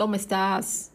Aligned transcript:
¿cómo 0.00 0.14
estás? 0.14 0.92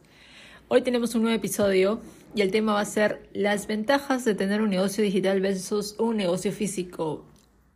Hoy 0.68 0.82
tenemos 0.82 1.14
un 1.14 1.22
nuevo 1.22 1.38
episodio 1.38 2.00
y 2.34 2.42
el 2.42 2.50
tema 2.50 2.74
va 2.74 2.80
a 2.80 2.86
ser 2.86 3.30
las 3.34 3.68
ventajas 3.68 4.26
de 4.26 4.34
tener 4.34 4.64
un 4.64 4.72
negocio 4.72 5.04
digital 5.04 5.42
versus 5.42 5.96
un 6.00 6.18
negocio 6.18 6.52
físico. 6.52 7.24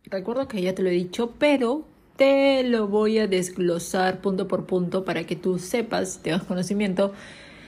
Recuerdo 0.06 0.48
que 0.48 0.60
ya 0.60 0.74
te 0.74 0.82
lo 0.82 0.88
he 0.88 0.92
dicho, 0.94 1.34
pero 1.38 1.86
te 2.16 2.64
lo 2.64 2.88
voy 2.88 3.18
a 3.18 3.28
desglosar 3.28 4.20
punto 4.20 4.48
por 4.48 4.66
punto 4.66 5.04
para 5.04 5.22
que 5.22 5.36
tú 5.36 5.60
sepas, 5.60 6.20
tengas 6.20 6.42
conocimiento. 6.42 7.12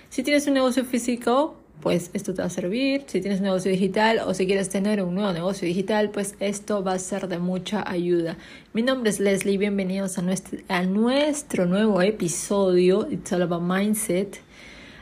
Si 0.09 0.25
tienes 0.25 0.49
un 0.49 0.55
negocio 0.55 0.85
físico, 0.85 1.55
pues 1.83 2.11
esto 2.13 2.33
te 2.33 2.43
va 2.43 2.47
a 2.47 2.51
servir. 2.51 3.03
Si 3.09 3.21
tienes 3.21 3.41
negocio 3.41 3.71
digital 3.71 4.21
o 4.25 4.35
si 4.35 4.47
quieres 4.47 4.69
tener 4.69 5.03
un 5.03 5.17
nuevo 5.17 5.33
negocio 5.33 5.67
digital, 5.67 6.11
pues 6.11 6.37
esto 6.39 6.85
va 6.85 6.93
a 6.93 6.99
ser 6.99 7.27
de 7.27 7.39
mucha 7.39 7.83
ayuda. 7.91 8.39
Mi 8.73 8.83
nombre 8.83 9.11
es 9.11 9.19
Leslie, 9.19 9.59
bienvenidos 9.59 10.17
a 10.17 10.23
nuestro, 10.23 10.61
a 10.69 10.85
nuestro 10.85 11.67
nuevo 11.67 12.01
episodio, 12.01 13.09
It's 13.11 13.33
All 13.33 13.43
About 13.43 13.63
Mindset. 13.63 14.41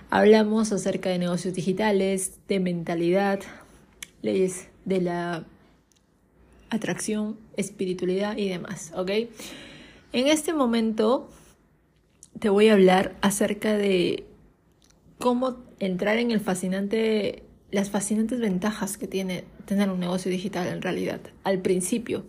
Hablamos 0.09 0.73
acerca 0.73 1.11
de 1.11 1.19
negocios 1.19 1.53
digitales, 1.55 2.39
de 2.49 2.61
mentalidad, 2.61 3.41
leyes 4.23 4.69
de 4.87 5.03
la 5.03 5.45
atracción, 6.71 7.37
espiritualidad 7.59 8.39
y 8.39 8.49
demás, 8.49 8.93
¿ok? 8.97 9.11
En 10.13 10.27
este 10.27 10.55
momento 10.55 11.29
te 12.39 12.49
voy 12.49 12.69
a 12.69 12.73
hablar 12.73 13.15
acerca 13.21 13.77
de 13.77 14.25
cómo 15.19 15.59
entrar 15.81 16.19
en 16.19 16.31
el 16.31 16.41
fascinante, 16.41 17.43
las 17.73 17.91
fascinantes 17.91 18.39
ventajas 18.39 18.97
que 18.97 19.09
tiene 19.09 19.45
tener 19.65 19.91
un 19.91 19.99
negocio 19.99 20.31
digital 20.31 20.69
en 20.69 20.83
realidad 20.83 21.21
al 21.43 21.59
principio 21.59 22.25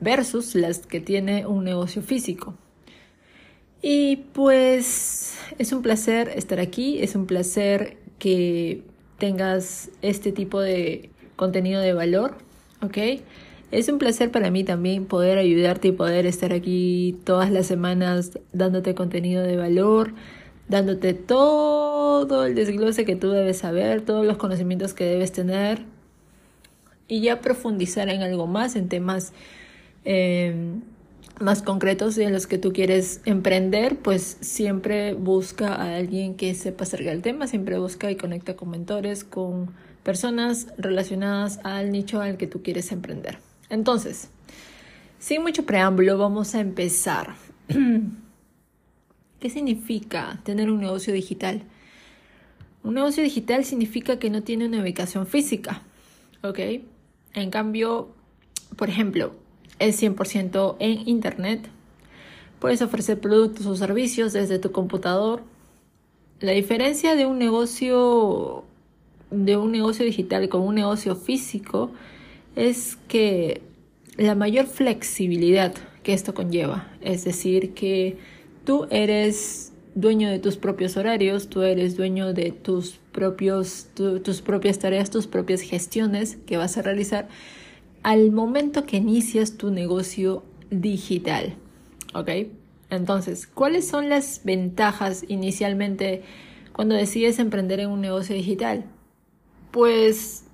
versus 0.00 0.54
las 0.54 0.80
que 0.80 1.00
tiene 1.00 1.46
un 1.46 1.64
negocio 1.64 2.02
físico. 2.02 2.54
Y 3.80 4.16
pues 4.32 5.36
es 5.58 5.72
un 5.72 5.82
placer 5.82 6.32
estar 6.34 6.58
aquí, 6.58 7.02
es 7.02 7.14
un 7.14 7.26
placer 7.26 7.98
que 8.18 8.82
tengas 9.18 9.90
este 10.00 10.32
tipo 10.32 10.60
de 10.60 11.10
contenido 11.36 11.80
de 11.80 11.92
valor, 11.92 12.38
¿ok? 12.80 12.98
Es 13.70 13.88
un 13.88 13.98
placer 13.98 14.30
para 14.30 14.50
mí 14.50 14.64
también 14.64 15.04
poder 15.04 15.36
ayudarte 15.36 15.88
y 15.88 15.92
poder 15.92 16.26
estar 16.26 16.52
aquí 16.52 17.18
todas 17.24 17.50
las 17.50 17.66
semanas 17.66 18.38
dándote 18.52 18.94
contenido 18.94 19.42
de 19.42 19.56
valor, 19.56 20.14
dándote 20.68 21.14
todo 21.14 22.46
el 22.46 22.54
desglose 22.54 23.04
que 23.04 23.16
tú 23.16 23.30
debes 23.30 23.58
saber, 23.58 24.02
todos 24.02 24.24
los 24.24 24.36
conocimientos 24.36 24.94
que 24.94 25.04
debes 25.04 25.32
tener 25.32 25.84
y 27.06 27.20
ya 27.20 27.40
profundizar 27.40 28.08
en 28.08 28.22
algo 28.22 28.46
más, 28.46 28.76
en 28.76 28.88
temas 28.88 29.32
em, 30.04 30.80
más 31.40 31.62
concretos 31.62 32.16
en 32.18 32.32
los 32.32 32.46
que 32.46 32.58
tú 32.58 32.72
quieres 32.72 33.20
emprender, 33.24 33.96
pues 33.96 34.38
siempre 34.40 35.14
busca 35.14 35.74
a 35.74 35.96
alguien 35.96 36.34
que 36.34 36.54
sepa 36.54 36.84
acerca 36.84 37.10
del 37.10 37.22
tema, 37.22 37.46
siempre 37.46 37.78
busca 37.78 38.10
y 38.10 38.16
conecta 38.16 38.56
con 38.56 38.70
mentores, 38.70 39.24
con 39.24 39.70
personas 40.02 40.68
relacionadas 40.78 41.60
al 41.64 41.90
nicho 41.90 42.20
al 42.20 42.36
que 42.36 42.46
tú 42.46 42.62
quieres 42.62 42.92
emprender. 42.92 43.38
Entonces, 43.68 44.28
sin 45.18 45.42
mucho 45.42 45.64
preámbulo, 45.64 46.18
vamos 46.18 46.54
a 46.54 46.60
empezar. 46.60 47.34
¿Qué 49.44 49.50
significa 49.50 50.40
tener 50.42 50.70
un 50.70 50.80
negocio 50.80 51.12
digital? 51.12 51.60
Un 52.82 52.94
negocio 52.94 53.22
digital 53.22 53.66
significa 53.66 54.18
que 54.18 54.30
no 54.30 54.42
tiene 54.42 54.64
una 54.64 54.80
ubicación 54.80 55.26
física, 55.26 55.82
¿ok? 56.42 56.58
En 57.34 57.50
cambio, 57.50 58.08
por 58.76 58.88
ejemplo, 58.88 59.34
es 59.78 60.02
100% 60.02 60.76
en 60.78 61.06
Internet. 61.06 61.68
Puedes 62.58 62.80
ofrecer 62.80 63.20
productos 63.20 63.66
o 63.66 63.76
servicios 63.76 64.32
desde 64.32 64.58
tu 64.58 64.72
computador. 64.72 65.42
La 66.40 66.52
diferencia 66.52 67.14
de 67.14 67.26
un 67.26 67.38
negocio 67.38 68.64
de 69.30 69.58
un 69.58 69.72
negocio 69.72 70.06
digital 70.06 70.48
con 70.48 70.62
un 70.62 70.76
negocio 70.76 71.16
físico 71.16 71.90
es 72.56 72.96
que 73.08 73.60
la 74.16 74.34
mayor 74.34 74.64
flexibilidad 74.64 75.74
que 76.02 76.14
esto 76.14 76.32
conlleva, 76.32 76.88
es 77.02 77.24
decir, 77.24 77.74
que 77.74 78.16
Tú 78.64 78.86
eres 78.90 79.72
dueño 79.94 80.30
de 80.30 80.38
tus 80.38 80.56
propios 80.56 80.96
horarios, 80.96 81.48
tú 81.48 81.62
eres 81.62 81.96
dueño 81.96 82.32
de 82.32 82.50
tus, 82.50 82.98
propios, 83.12 83.88
tus 83.94 84.42
propias 84.42 84.78
tareas, 84.78 85.10
tus 85.10 85.26
propias 85.26 85.60
gestiones 85.60 86.36
que 86.46 86.56
vas 86.56 86.76
a 86.76 86.82
realizar 86.82 87.28
al 88.02 88.32
momento 88.32 88.84
que 88.84 88.98
inicias 88.98 89.56
tu 89.56 89.70
negocio 89.70 90.42
digital. 90.70 91.54
¿Ok? 92.14 92.30
Entonces, 92.90 93.46
¿cuáles 93.46 93.88
son 93.88 94.08
las 94.08 94.42
ventajas 94.44 95.24
inicialmente 95.28 96.22
cuando 96.72 96.94
decides 96.94 97.38
emprender 97.38 97.80
en 97.80 97.90
un 97.90 98.00
negocio 98.00 98.34
digital? 98.34 98.84
Pues 99.70 100.44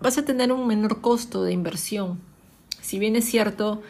vas 0.00 0.18
a 0.18 0.24
tener 0.24 0.52
un 0.52 0.66
menor 0.66 1.00
costo 1.00 1.42
de 1.42 1.52
inversión. 1.52 2.20
Si 2.80 2.98
bien 2.98 3.16
es 3.16 3.24
cierto, 3.24 3.82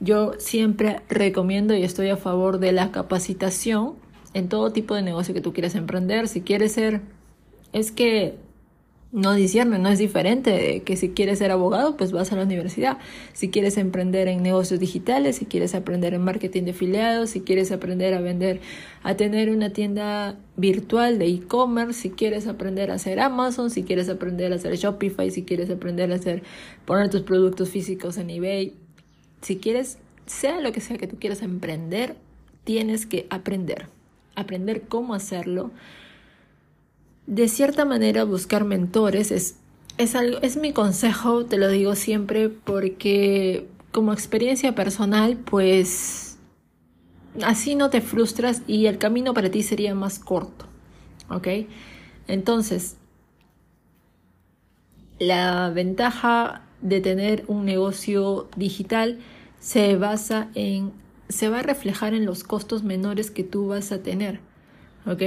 yo 0.00 0.32
siempre 0.38 1.00
recomiendo 1.08 1.74
y 1.74 1.82
estoy 1.82 2.08
a 2.08 2.16
favor 2.16 2.58
de 2.58 2.72
la 2.72 2.90
capacitación 2.90 3.94
en 4.34 4.48
todo 4.48 4.72
tipo 4.72 4.94
de 4.94 5.02
negocio 5.02 5.34
que 5.34 5.40
tú 5.40 5.52
quieras 5.52 5.74
emprender. 5.74 6.28
Si 6.28 6.40
quieres 6.40 6.72
ser, 6.72 7.00
es 7.72 7.92
que 7.92 8.36
no 9.14 9.32
discierne, 9.32 9.78
no 9.78 9.88
es 9.90 10.00
diferente 10.00 10.82
que 10.84 10.96
si 10.96 11.10
quieres 11.10 11.38
ser 11.38 11.52
abogado, 11.52 11.96
pues 11.96 12.10
vas 12.10 12.32
a 12.32 12.36
la 12.36 12.42
universidad. 12.42 12.98
Si 13.32 13.48
quieres 13.48 13.78
emprender 13.78 14.26
en 14.26 14.42
negocios 14.42 14.80
digitales, 14.80 15.36
si 15.36 15.46
quieres 15.46 15.76
aprender 15.76 16.14
en 16.14 16.22
marketing 16.22 16.64
de 16.64 16.72
afiliados, 16.72 17.30
si 17.30 17.40
quieres 17.40 17.70
aprender 17.70 18.12
a 18.14 18.20
vender, 18.20 18.60
a 19.04 19.14
tener 19.14 19.50
una 19.50 19.70
tienda 19.70 20.36
virtual 20.56 21.20
de 21.20 21.26
e-commerce, 21.26 22.00
si 22.00 22.10
quieres 22.10 22.48
aprender 22.48 22.90
a 22.90 22.94
hacer 22.94 23.20
Amazon, 23.20 23.70
si 23.70 23.84
quieres 23.84 24.08
aprender 24.08 24.52
a 24.52 24.56
hacer 24.56 24.74
Shopify, 24.74 25.30
si 25.30 25.44
quieres 25.44 25.70
aprender 25.70 26.10
a 26.10 26.16
hacer 26.16 26.42
poner 26.84 27.08
tus 27.08 27.22
productos 27.22 27.68
físicos 27.68 28.18
en 28.18 28.30
eBay, 28.30 28.74
si 29.44 29.58
quieres, 29.58 29.98
sea 30.24 30.60
lo 30.62 30.72
que 30.72 30.80
sea 30.80 30.96
que 30.96 31.06
tú 31.06 31.18
quieras 31.18 31.42
emprender, 31.42 32.16
tienes 32.64 33.04
que 33.04 33.26
aprender. 33.28 33.88
Aprender 34.34 34.88
cómo 34.88 35.12
hacerlo. 35.12 35.70
De 37.26 37.48
cierta 37.48 37.84
manera, 37.84 38.24
buscar 38.24 38.64
mentores 38.64 39.30
es, 39.30 39.56
es, 39.98 40.14
algo, 40.14 40.38
es 40.40 40.56
mi 40.56 40.72
consejo, 40.72 41.44
te 41.44 41.58
lo 41.58 41.68
digo 41.68 41.94
siempre, 41.94 42.48
porque 42.48 43.68
como 43.92 44.14
experiencia 44.14 44.74
personal, 44.74 45.36
pues 45.36 46.38
así 47.42 47.74
no 47.74 47.90
te 47.90 48.00
frustras 48.00 48.62
y 48.66 48.86
el 48.86 48.96
camino 48.96 49.34
para 49.34 49.50
ti 49.50 49.62
sería 49.62 49.94
más 49.94 50.18
corto. 50.18 50.64
¿Ok? 51.28 51.48
Entonces, 52.28 52.96
la 55.18 55.68
ventaja 55.68 56.63
de 56.84 57.00
tener 57.00 57.44
un 57.48 57.64
negocio 57.64 58.46
digital 58.56 59.18
se 59.58 59.96
basa 59.96 60.48
en, 60.54 60.92
se 61.30 61.48
va 61.48 61.60
a 61.60 61.62
reflejar 61.62 62.12
en 62.12 62.26
los 62.26 62.44
costos 62.44 62.84
menores 62.84 63.30
que 63.30 63.42
tú 63.42 63.68
vas 63.68 63.90
a 63.90 64.02
tener, 64.02 64.40
¿ok? 65.06 65.22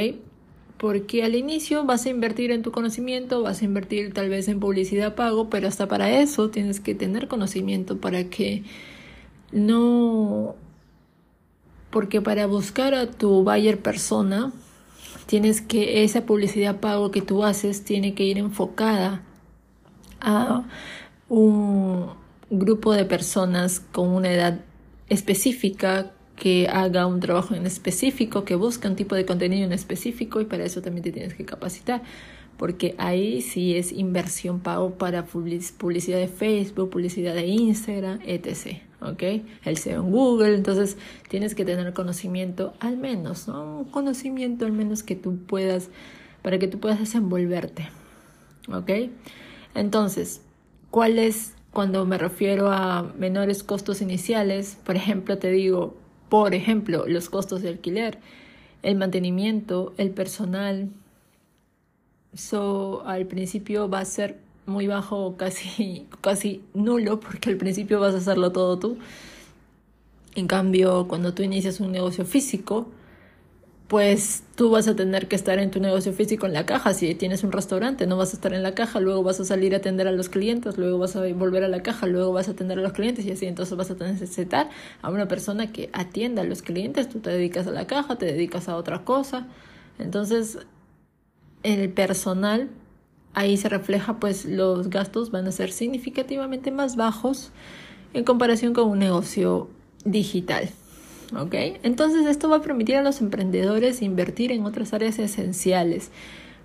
Porque 0.77 1.23
al 1.23 1.33
inicio 1.33 1.83
vas 1.83 2.05
a 2.05 2.09
invertir 2.09 2.51
en 2.51 2.61
tu 2.61 2.71
conocimiento, 2.71 3.41
vas 3.41 3.63
a 3.63 3.65
invertir 3.65 4.13
tal 4.13 4.29
vez 4.29 4.47
en 4.47 4.59
publicidad 4.59 5.15
pago, 5.15 5.49
pero 5.49 5.67
hasta 5.67 5.87
para 5.87 6.21
eso 6.21 6.51
tienes 6.51 6.79
que 6.79 6.93
tener 6.93 7.27
conocimiento 7.27 7.97
para 7.97 8.25
que 8.25 8.63
no... 9.51 10.55
Porque 11.89 12.21
para 12.21 12.45
buscar 12.45 12.93
a 12.93 13.09
tu 13.09 13.43
buyer 13.43 13.81
persona, 13.81 14.51
tienes 15.25 15.61
que 15.61 16.03
esa 16.03 16.27
publicidad 16.27 16.79
pago 16.79 17.09
que 17.09 17.23
tú 17.23 17.43
haces 17.43 17.83
tiene 17.83 18.13
que 18.13 18.25
ir 18.25 18.37
enfocada 18.37 19.23
a 20.21 20.65
un 21.29 22.09
grupo 22.49 22.93
de 22.93 23.05
personas 23.05 23.79
con 23.79 24.09
una 24.09 24.31
edad 24.31 24.59
específica 25.09 26.11
que 26.37 26.67
haga 26.67 27.07
un 27.07 27.19
trabajo 27.19 27.55
en 27.55 27.65
específico, 27.65 28.45
que 28.45 28.55
busque 28.55 28.87
un 28.87 28.95
tipo 28.95 29.15
de 29.15 29.25
contenido 29.25 29.65
en 29.65 29.73
específico 29.73 30.39
y 30.39 30.45
para 30.45 30.63
eso 30.63 30.81
también 30.81 31.03
te 31.03 31.11
tienes 31.11 31.33
que 31.33 31.45
capacitar, 31.45 32.03
porque 32.57 32.95
ahí 32.97 33.41
sí 33.41 33.75
es 33.75 33.91
inversión 33.91 34.59
pago 34.59 34.91
para 34.95 35.25
publicidad 35.25 36.17
de 36.17 36.27
Facebook, 36.27 36.91
publicidad 36.91 37.33
de 37.33 37.47
Instagram, 37.47 38.19
etc. 38.25 38.81
¿Ok? 39.01 39.23
El 39.63 39.77
SEO 39.77 40.03
en 40.03 40.11
Google, 40.11 40.55
entonces 40.55 40.97
tienes 41.27 41.53
que 41.55 41.65
tener 41.65 41.93
conocimiento 41.93 42.73
al 42.79 42.97
menos, 42.97 43.47
¿no? 43.47 43.79
Un 43.79 43.85
conocimiento 43.85 44.65
al 44.65 44.71
menos 44.71 45.03
que 45.03 45.15
tú 45.15 45.37
puedas, 45.37 45.89
para 46.41 46.57
que 46.59 46.67
tú 46.67 46.79
puedas 46.79 46.99
desenvolverte. 46.99 47.89
¿Ok? 48.71 48.91
Entonces, 49.75 50.41
¿cuál 50.91 51.19
es 51.19 51.53
cuando 51.77 52.05
me 52.05 52.17
refiero 52.17 52.71
a 52.71 53.03
menores 53.19 53.63
costos 53.63 54.01
iniciales, 54.01 54.79
por 54.83 54.95
ejemplo, 54.95 55.37
te 55.37 55.51
digo, 55.51 55.95
por 56.27 56.55
ejemplo, 56.55 57.05
los 57.07 57.29
costos 57.29 57.61
de 57.61 57.69
alquiler, 57.69 58.17
el 58.81 58.95
mantenimiento, 58.95 59.93
el 59.97 60.09
personal. 60.09 60.89
Eso 62.33 63.03
al 63.05 63.27
principio 63.27 63.89
va 63.89 63.99
a 63.99 64.05
ser 64.05 64.39
muy 64.65 64.87
bajo, 64.87 65.37
casi, 65.37 66.07
casi 66.21 66.63
nulo, 66.73 67.19
porque 67.19 67.49
al 67.49 67.57
principio 67.57 67.99
vas 67.99 68.15
a 68.15 68.17
hacerlo 68.17 68.51
todo 68.51 68.79
tú. 68.79 68.97
En 70.35 70.47
cambio, 70.47 71.07
cuando 71.07 71.33
tú 71.33 71.43
inicias 71.43 71.79
un 71.79 71.91
negocio 71.91 72.25
físico, 72.25 72.87
pues 73.87 74.43
tú 74.55 74.69
vas 74.69 74.87
a 74.89 74.95
tener 74.95 75.29
que 75.29 75.37
estar 75.37 75.59
en 75.59 75.71
tu 75.71 75.79
negocio 75.79 76.11
físico 76.11 76.45
en 76.45 76.53
la 76.53 76.65
caja. 76.65 76.93
Si 76.93 77.15
tienes 77.15 77.43
un 77.43 77.53
restaurante, 77.53 78.05
no 78.05 78.17
vas 78.17 78.33
a 78.33 78.35
estar 78.35 78.53
en 78.53 78.61
la 78.61 78.75
caja, 78.75 78.99
luego 78.99 79.23
vas 79.23 79.39
a 79.39 79.45
salir 79.45 79.73
a 79.73 79.77
atender 79.77 80.07
a 80.07 80.11
los 80.11 80.27
clientes, 80.27 80.77
luego 80.77 80.97
vas 80.97 81.15
a 81.15 81.21
volver 81.33 81.63
a 81.63 81.69
la 81.69 81.81
caja, 81.83 82.05
luego 82.05 82.33
vas 82.33 82.49
a 82.49 82.51
atender 82.51 82.79
a 82.79 82.81
los 82.81 82.91
clientes 82.91 83.25
y 83.25 83.31
así 83.31 83.45
entonces 83.45 83.77
vas 83.77 83.89
a 83.89 83.93
necesitar 83.95 84.69
a 85.01 85.09
una 85.09 85.29
persona 85.29 85.71
que 85.71 85.89
atienda 85.93 86.41
a 86.41 86.45
los 86.45 86.61
clientes. 86.61 87.07
Tú 87.07 87.19
te 87.19 87.29
dedicas 87.29 87.65
a 87.67 87.71
la 87.71 87.87
caja, 87.87 88.17
te 88.17 88.25
dedicas 88.25 88.67
a 88.67 88.75
otra 88.75 89.05
cosa. 89.05 89.47
Entonces, 89.99 90.59
el 91.63 91.89
personal, 91.91 92.69
ahí 93.33 93.55
se 93.55 93.69
refleja, 93.69 94.19
pues 94.19 94.43
los 94.43 94.89
gastos 94.89 95.31
van 95.31 95.47
a 95.47 95.51
ser 95.53 95.71
significativamente 95.71 96.71
más 96.71 96.97
bajos 96.97 97.51
en 98.13 98.25
comparación 98.25 98.73
con 98.73 98.89
un 98.89 98.99
negocio 98.99 99.69
digital. 100.03 100.69
¿Ok? 101.35 101.53
Entonces 101.83 102.25
esto 102.25 102.49
va 102.49 102.57
a 102.57 102.61
permitir 102.61 102.95
a 102.95 103.01
los 103.01 103.21
emprendedores 103.21 104.01
invertir 104.01 104.51
en 104.51 104.65
otras 104.65 104.93
áreas 104.93 105.19
esenciales, 105.19 106.11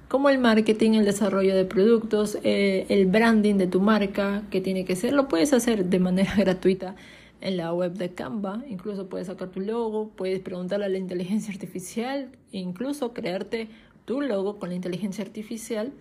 como 0.09 0.29
el 0.29 0.39
marketing, 0.39 0.93
el 0.93 1.05
desarrollo 1.05 1.55
de 1.55 1.65
productos, 1.65 2.37
eh, 2.43 2.85
el 2.91 3.07
branding 3.07 3.55
de 3.55 3.67
tu 3.67 3.81
marca, 3.81 4.43
que 4.51 4.61
tiene 4.61 4.85
que 4.85 4.95
ser, 4.95 5.15
lo 5.15 5.27
puedes 5.27 5.53
hacer 5.53 5.87
de 5.87 5.99
manera 5.99 6.35
gratuita 6.37 6.97
en 7.41 7.57
la 7.57 7.73
web 7.73 7.95
de 7.95 8.11
Canva, 8.13 8.63
incluso 8.69 9.09
puedes 9.09 9.27
sacar 9.27 9.49
tu 9.49 9.61
logo, 9.61 10.11
puedes 10.15 10.41
preguntarle 10.41 10.87
a 10.87 10.89
la 10.89 10.99
inteligencia 10.99 11.53
artificial, 11.53 12.31
incluso 12.53 13.13
crearte 13.13 13.69
tu 14.05 14.21
logo 14.21 14.59
con 14.59 14.69
la 14.69 14.77
inteligencia 14.77 15.25
artificial. 15.25 15.93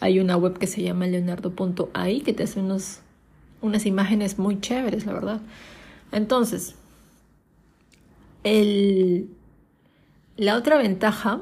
Hay 0.00 0.20
una 0.20 0.36
web 0.36 0.58
que 0.58 0.66
se 0.66 0.82
llama 0.82 1.06
leonardo.ai 1.06 2.20
que 2.20 2.32
te 2.32 2.42
hace 2.42 2.60
unos, 2.60 3.00
unas 3.62 3.86
imágenes 3.86 4.38
muy 4.38 4.60
chéveres, 4.60 5.06
la 5.06 5.12
verdad. 5.12 5.40
Entonces, 6.12 6.74
la 10.36 10.56
otra 10.56 10.78
ventaja 10.78 11.40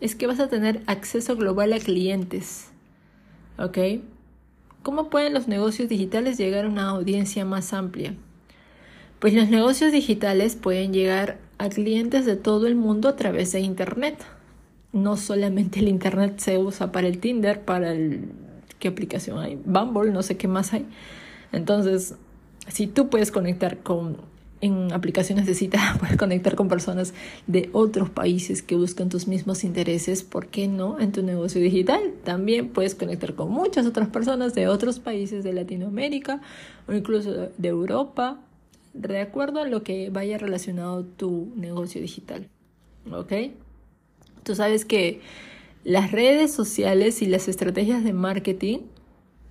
es 0.00 0.14
que 0.14 0.26
vas 0.26 0.40
a 0.40 0.48
tener 0.48 0.82
acceso 0.86 1.36
global 1.36 1.72
a 1.72 1.78
clientes. 1.78 2.68
¿Ok? 3.58 3.78
¿Cómo 4.82 5.10
pueden 5.10 5.34
los 5.34 5.48
negocios 5.48 5.88
digitales 5.88 6.38
llegar 6.38 6.64
a 6.64 6.68
una 6.68 6.88
audiencia 6.88 7.44
más 7.44 7.72
amplia? 7.72 8.14
Pues 9.18 9.34
los 9.34 9.48
negocios 9.48 9.90
digitales 9.90 10.54
pueden 10.54 10.92
llegar 10.92 11.38
a 11.58 11.68
clientes 11.68 12.24
de 12.24 12.36
todo 12.36 12.68
el 12.68 12.76
mundo 12.76 13.08
a 13.08 13.16
través 13.16 13.52
de 13.52 13.60
Internet. 13.60 14.24
No 14.92 15.16
solamente 15.16 15.80
el 15.80 15.88
Internet 15.88 16.38
se 16.38 16.58
usa 16.58 16.92
para 16.92 17.08
el 17.08 17.18
Tinder, 17.18 17.64
para 17.64 17.92
el... 17.92 18.30
¿Qué 18.78 18.88
aplicación 18.88 19.40
hay? 19.40 19.60
Bumble, 19.64 20.12
no 20.12 20.22
sé 20.22 20.36
qué 20.36 20.46
más 20.46 20.72
hay. 20.72 20.86
Entonces, 21.50 22.14
si 22.68 22.86
tú 22.86 23.08
puedes 23.08 23.32
conectar 23.32 23.78
con 23.78 24.18
en 24.60 24.92
aplicaciones 24.92 25.46
de 25.46 25.54
cita 25.54 25.96
puedes 26.00 26.16
conectar 26.16 26.56
con 26.56 26.68
personas 26.68 27.14
de 27.46 27.70
otros 27.72 28.10
países 28.10 28.62
que 28.62 28.76
buscan 28.76 29.08
tus 29.08 29.28
mismos 29.28 29.64
intereses, 29.64 30.22
¿por 30.22 30.48
qué 30.48 30.68
no? 30.68 30.98
En 30.98 31.12
tu 31.12 31.22
negocio 31.22 31.60
digital 31.60 32.00
también 32.24 32.68
puedes 32.68 32.94
conectar 32.94 33.34
con 33.34 33.50
muchas 33.50 33.86
otras 33.86 34.08
personas 34.08 34.54
de 34.54 34.68
otros 34.68 34.98
países 34.98 35.44
de 35.44 35.52
Latinoamérica 35.52 36.40
o 36.86 36.92
incluso 36.92 37.50
de 37.56 37.68
Europa, 37.68 38.38
de 38.94 39.20
acuerdo 39.20 39.60
a 39.60 39.66
lo 39.66 39.82
que 39.82 40.10
vaya 40.10 40.38
relacionado 40.38 41.04
tu 41.04 41.52
negocio 41.56 42.00
digital. 42.00 42.48
¿Ok? 43.12 43.32
Tú 44.42 44.54
sabes 44.54 44.84
que 44.84 45.20
las 45.84 46.10
redes 46.10 46.52
sociales 46.52 47.22
y 47.22 47.26
las 47.26 47.48
estrategias 47.48 48.04
de 48.04 48.12
marketing 48.12 48.78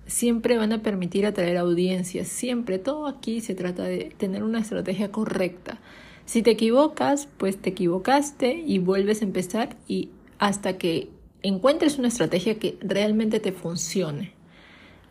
siempre 0.08 0.56
van 0.56 0.72
a 0.72 0.82
permitir 0.82 1.26
atraer 1.26 1.58
audiencias, 1.58 2.26
siempre. 2.26 2.78
Todo 2.78 3.06
aquí 3.06 3.40
se 3.40 3.54
trata 3.54 3.84
de 3.84 4.12
tener 4.16 4.42
una 4.42 4.58
estrategia 4.58 5.12
correcta. 5.12 5.78
Si 6.24 6.42
te 6.42 6.50
equivocas, 6.50 7.28
pues 7.36 7.58
te 7.58 7.70
equivocaste 7.70 8.54
y 8.66 8.78
vuelves 8.78 9.22
a 9.22 9.26
empezar 9.26 9.76
y 9.86 10.10
hasta 10.38 10.78
que 10.78 11.10
encuentres 11.42 11.98
una 11.98 12.08
estrategia 12.08 12.58
que 12.58 12.76
realmente 12.80 13.38
te 13.38 13.52
funcione. 13.52 14.32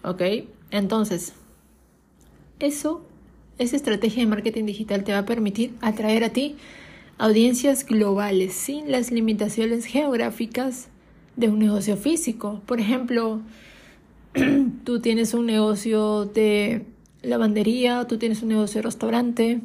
¿Ok? 0.04 0.22
Entonces, 0.72 1.34
eso, 2.60 3.06
esa 3.60 3.76
estrategia 3.76 4.24
de 4.24 4.30
marketing 4.30 4.66
digital 4.66 5.04
te 5.04 5.14
va 5.14 5.20
a 5.20 5.26
permitir 5.26 5.74
atraer 5.82 6.24
a 6.24 6.30
ti 6.30 6.56
audiencias 7.20 7.86
globales 7.86 8.54
sin 8.54 8.92
las 8.92 9.12
limitaciones 9.12 9.86
geográficas 9.86 10.90
de 11.36 11.50
un 11.50 11.60
negocio 11.60 11.98
físico. 11.98 12.62
Por 12.66 12.80
ejemplo, 12.80 13.42
tú 14.84 15.00
tienes 15.00 15.34
un 15.34 15.46
negocio 15.46 16.26
de 16.26 16.86
lavandería, 17.22 18.06
tú 18.06 18.18
tienes 18.18 18.42
un 18.42 18.50
negocio 18.50 18.80
de 18.80 18.86
restaurante, 18.86 19.62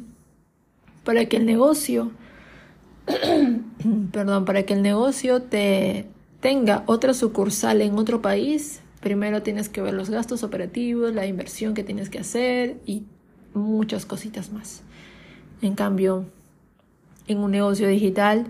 para 1.03 1.25
que 1.25 1.37
el 1.37 1.45
negocio, 1.45 2.11
perdón, 4.11 4.45
para 4.45 4.63
que 4.63 4.73
el 4.73 4.81
negocio 4.81 5.41
te 5.41 6.07
tenga 6.39 6.83
otra 6.87 7.13
sucursal 7.13 7.81
en 7.81 7.97
otro 7.97 8.21
país, 8.21 8.81
primero 9.01 9.43
tienes 9.43 9.69
que 9.69 9.81
ver 9.81 9.93
los 9.93 10.09
gastos 10.09 10.43
operativos, 10.43 11.13
la 11.13 11.25
inversión 11.25 11.73
que 11.73 11.83
tienes 11.83 12.09
que 12.09 12.19
hacer 12.19 12.77
y 12.85 13.03
muchas 13.53 14.05
cositas 14.05 14.51
más. 14.51 14.81
En 15.61 15.75
cambio, 15.75 16.25
en 17.27 17.39
un 17.39 17.51
negocio 17.51 17.87
digital, 17.87 18.47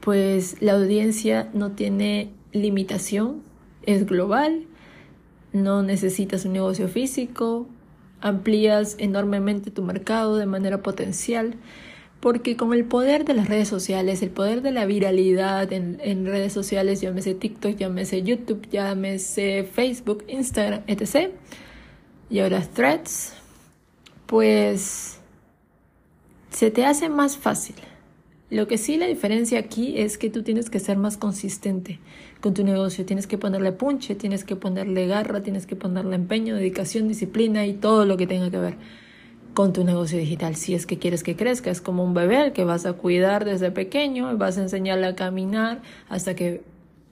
pues 0.00 0.60
la 0.60 0.72
audiencia 0.72 1.48
no 1.54 1.72
tiene 1.72 2.30
limitación, 2.52 3.42
es 3.82 4.06
global 4.06 4.66
no 5.54 5.82
necesitas 5.82 6.44
un 6.44 6.52
negocio 6.52 6.88
físico, 6.88 7.66
amplías 8.20 8.96
enormemente 8.98 9.70
tu 9.70 9.82
mercado 9.82 10.36
de 10.36 10.46
manera 10.46 10.82
potencial, 10.82 11.54
porque 12.20 12.56
con 12.56 12.74
el 12.74 12.84
poder 12.84 13.24
de 13.24 13.34
las 13.34 13.48
redes 13.48 13.68
sociales, 13.68 14.22
el 14.22 14.30
poder 14.30 14.62
de 14.62 14.72
la 14.72 14.84
viralidad 14.84 15.72
en, 15.72 16.26
redes 16.26 16.52
sociales, 16.52 17.00
llámese 17.00 17.34
TikTok, 17.34 17.76
llámese 17.76 18.22
YouTube, 18.22 18.68
llámese 18.70 19.64
Facebook, 19.64 20.24
Instagram, 20.28 20.82
etc., 20.86 21.30
y 22.30 22.40
ahora 22.40 22.62
threads, 22.62 23.34
pues 24.26 25.18
se 26.50 26.70
te 26.70 26.84
hace 26.84 27.08
más 27.08 27.36
fácil. 27.36 27.76
Lo 28.50 28.66
que 28.66 28.78
sí 28.78 28.96
la 28.96 29.06
diferencia 29.06 29.58
aquí 29.58 29.98
es 29.98 30.18
que 30.18 30.30
tú 30.30 30.42
tienes 30.42 30.70
que 30.70 30.80
ser 30.80 30.96
más 30.96 31.16
consistente 31.16 32.00
con 32.44 32.52
tu 32.52 32.62
negocio. 32.62 33.06
Tienes 33.06 33.26
que 33.26 33.38
ponerle 33.38 33.72
punche, 33.72 34.14
tienes 34.14 34.44
que 34.44 34.54
ponerle 34.54 35.06
garra, 35.06 35.42
tienes 35.42 35.64
que 35.64 35.76
ponerle 35.76 36.14
empeño, 36.14 36.54
dedicación, 36.54 37.08
disciplina 37.08 37.64
y 37.64 37.72
todo 37.72 38.04
lo 38.04 38.18
que 38.18 38.26
tenga 38.26 38.50
que 38.50 38.58
ver 38.58 38.76
con 39.54 39.72
tu 39.72 39.82
negocio 39.82 40.18
digital. 40.18 40.54
Si 40.54 40.74
es 40.74 40.84
que 40.84 40.98
quieres 40.98 41.22
que 41.22 41.36
crezca, 41.36 41.70
es 41.70 41.80
como 41.80 42.04
un 42.04 42.12
bebé 42.12 42.52
que 42.52 42.64
vas 42.64 42.84
a 42.84 42.92
cuidar 42.92 43.46
desde 43.46 43.70
pequeño 43.70 44.36
vas 44.36 44.58
a 44.58 44.60
enseñarle 44.60 45.06
a 45.06 45.16
caminar 45.16 45.80
hasta 46.10 46.36
que 46.36 46.62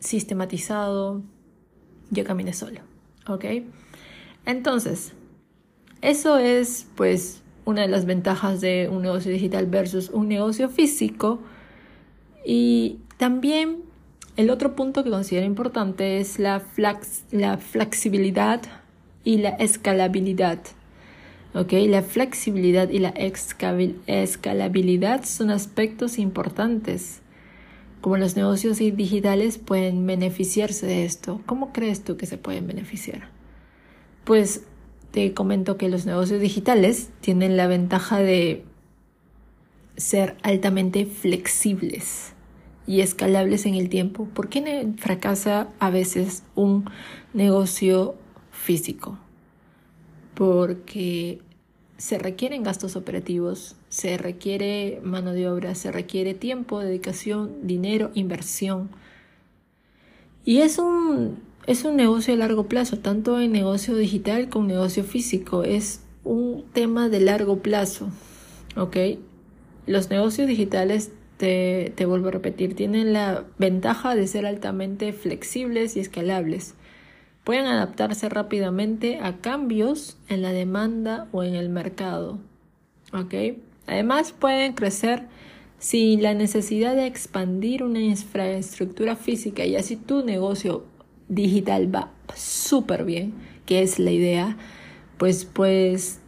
sistematizado 0.01 1.23
ya 2.11 2.25
camine 2.25 2.53
solo. 2.53 2.81
¿Ok? 3.27 3.47
Entonces, 4.45 5.15
eso 6.03 6.37
es 6.37 6.89
pues 6.95 7.43
una 7.65 7.81
de 7.81 7.89
las 7.89 8.05
ventajas 8.05 8.61
de 8.61 8.91
un 8.93 9.01
negocio 9.01 9.33
digital 9.33 9.65
versus 9.65 10.11
un 10.11 10.29
negocio 10.29 10.69
físico. 10.69 11.39
Y 12.45 12.99
también 13.17 13.92
el 14.37 14.51
otro 14.51 14.75
punto 14.75 15.05
que 15.05 15.11
considero 15.11 15.47
importante 15.47 16.19
es 16.19 16.39
la, 16.39 16.62
la 17.31 17.59
flexibilidad 17.59 18.62
y 19.25 19.39
la 19.39 19.51
escalabilidad. 19.51 20.59
La 21.53 22.03
flexibilidad 22.03 22.89
y 22.89 22.99
la 22.99 23.11
escalabilidad 23.11 25.25
son 25.25 25.51
aspectos 25.51 26.19
importantes. 26.19 27.21
Como 28.01 28.17
los 28.17 28.37
negocios 28.37 28.79
digitales 28.79 29.59
pueden 29.59 30.07
beneficiarse 30.07 30.87
de 30.87 31.05
esto. 31.05 31.43
¿Cómo 31.45 31.73
crees 31.73 32.03
tú 32.03 32.17
que 32.17 32.25
se 32.25 32.39
pueden 32.39 32.67
beneficiar? 32.67 33.29
Pues 34.25 34.62
te 35.11 35.35
comento 35.35 35.77
que 35.77 35.91
los 35.91 36.07
negocios 36.07 36.41
digitales 36.41 37.11
tienen 37.21 37.59
la 37.59 37.67
ventaja 37.67 38.19
de 38.19 38.65
ser 39.99 40.39
altamente 40.43 41.05
flexibles 41.05 42.33
y 42.87 43.01
escalables 43.01 43.67
en 43.67 43.75
el 43.75 43.89
tiempo. 43.89 44.27
¿Por 44.33 44.49
qué 44.49 44.93
fracasa 44.97 45.69
a 45.79 45.91
veces 45.91 46.43
un 46.55 46.85
negocio 47.33 48.15
físico? 48.51 49.19
Porque 50.35 51.41
se 51.97 52.19
requieren 52.19 52.65
gastos 52.65 52.97
operativos, 52.97 53.77
se 53.89 54.19
requiere 54.19 55.01
mano 55.05 55.33
de 55.33 55.49
obra, 55.49 55.75
se 55.75 55.93
requiere 55.93 56.35
tiempo, 56.35 56.81
dedicación, 56.81 57.67
dinero, 57.67 58.11
inversión. 58.15 58.91
Y 60.45 60.59
es 60.59 60.79
un, 60.79 61.39
es 61.67 61.85
un 61.85 61.97
negocio 61.97 62.35
a 62.35 62.37
largo 62.37 62.67
plazo, 62.67 62.99
tanto 62.99 63.39
en 63.41 63.53
negocio 63.53 63.95
digital 63.97 64.49
como 64.49 64.67
negocio 64.67 65.05
físico. 65.05 65.62
Es 65.62 66.01
un 66.25 66.65
tema 66.73 67.09
de 67.09 67.21
largo 67.21 67.59
plazo. 67.59 68.09
¿Ok? 68.77 68.97
Los 69.87 70.11
negocios 70.11 70.49
digitales 70.49 71.12
te, 71.43 72.07
vuelvo 72.07 72.29
a 72.29 72.31
repetir, 72.31 72.77
tienen 72.77 73.13
la 73.13 73.43
ventaja 73.59 74.15
de 74.15 74.29
ser 74.29 74.47
altamente 74.47 75.13
flexibles 75.13 75.97
y 75.97 76.01
escalables. 76.01 76.75
Pueden 77.43 77.67
adaptarse 77.67 78.29
rápidamente 78.29 79.19
a 79.19 79.39
cambios 79.39 80.17
en 80.29 80.43
la 80.43 80.53
demanda 80.53 81.27
o 81.33 81.43
en 81.43 81.57
el 81.57 81.69
mercado. 81.69 82.39
¿Ok? 83.13 83.35
Además 83.89 84.31
pueden 84.31 84.75
crecer 84.75 85.25
sin 85.81 86.23
la 86.23 86.33
necesidad 86.35 86.95
de 86.95 87.07
expandir 87.07 87.83
una 87.83 87.99
infraestructura 87.99 89.17
física 89.17 89.65
y 89.65 89.75
así 89.75 89.97
tu 89.97 90.25
negocio 90.25 90.85
digital 91.27 91.93
va 91.93 92.13
súper 92.37 93.05
bien, 93.05 93.35
que 93.67 93.83
es 93.83 93.99
la 93.99 94.13
idea, 94.13 94.57
pues 95.19 95.45
puedes 95.45 96.21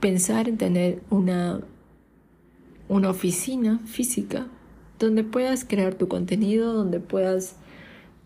pensar 0.00 0.46
en 0.46 0.58
tener 0.58 1.00
una, 1.08 1.60
una 2.92 3.10
oficina 3.10 3.80
física 3.86 4.46
donde 4.98 5.24
puedas 5.24 5.64
crear 5.64 5.94
tu 5.94 6.08
contenido, 6.08 6.72
donde 6.72 7.00
puedas 7.00 7.56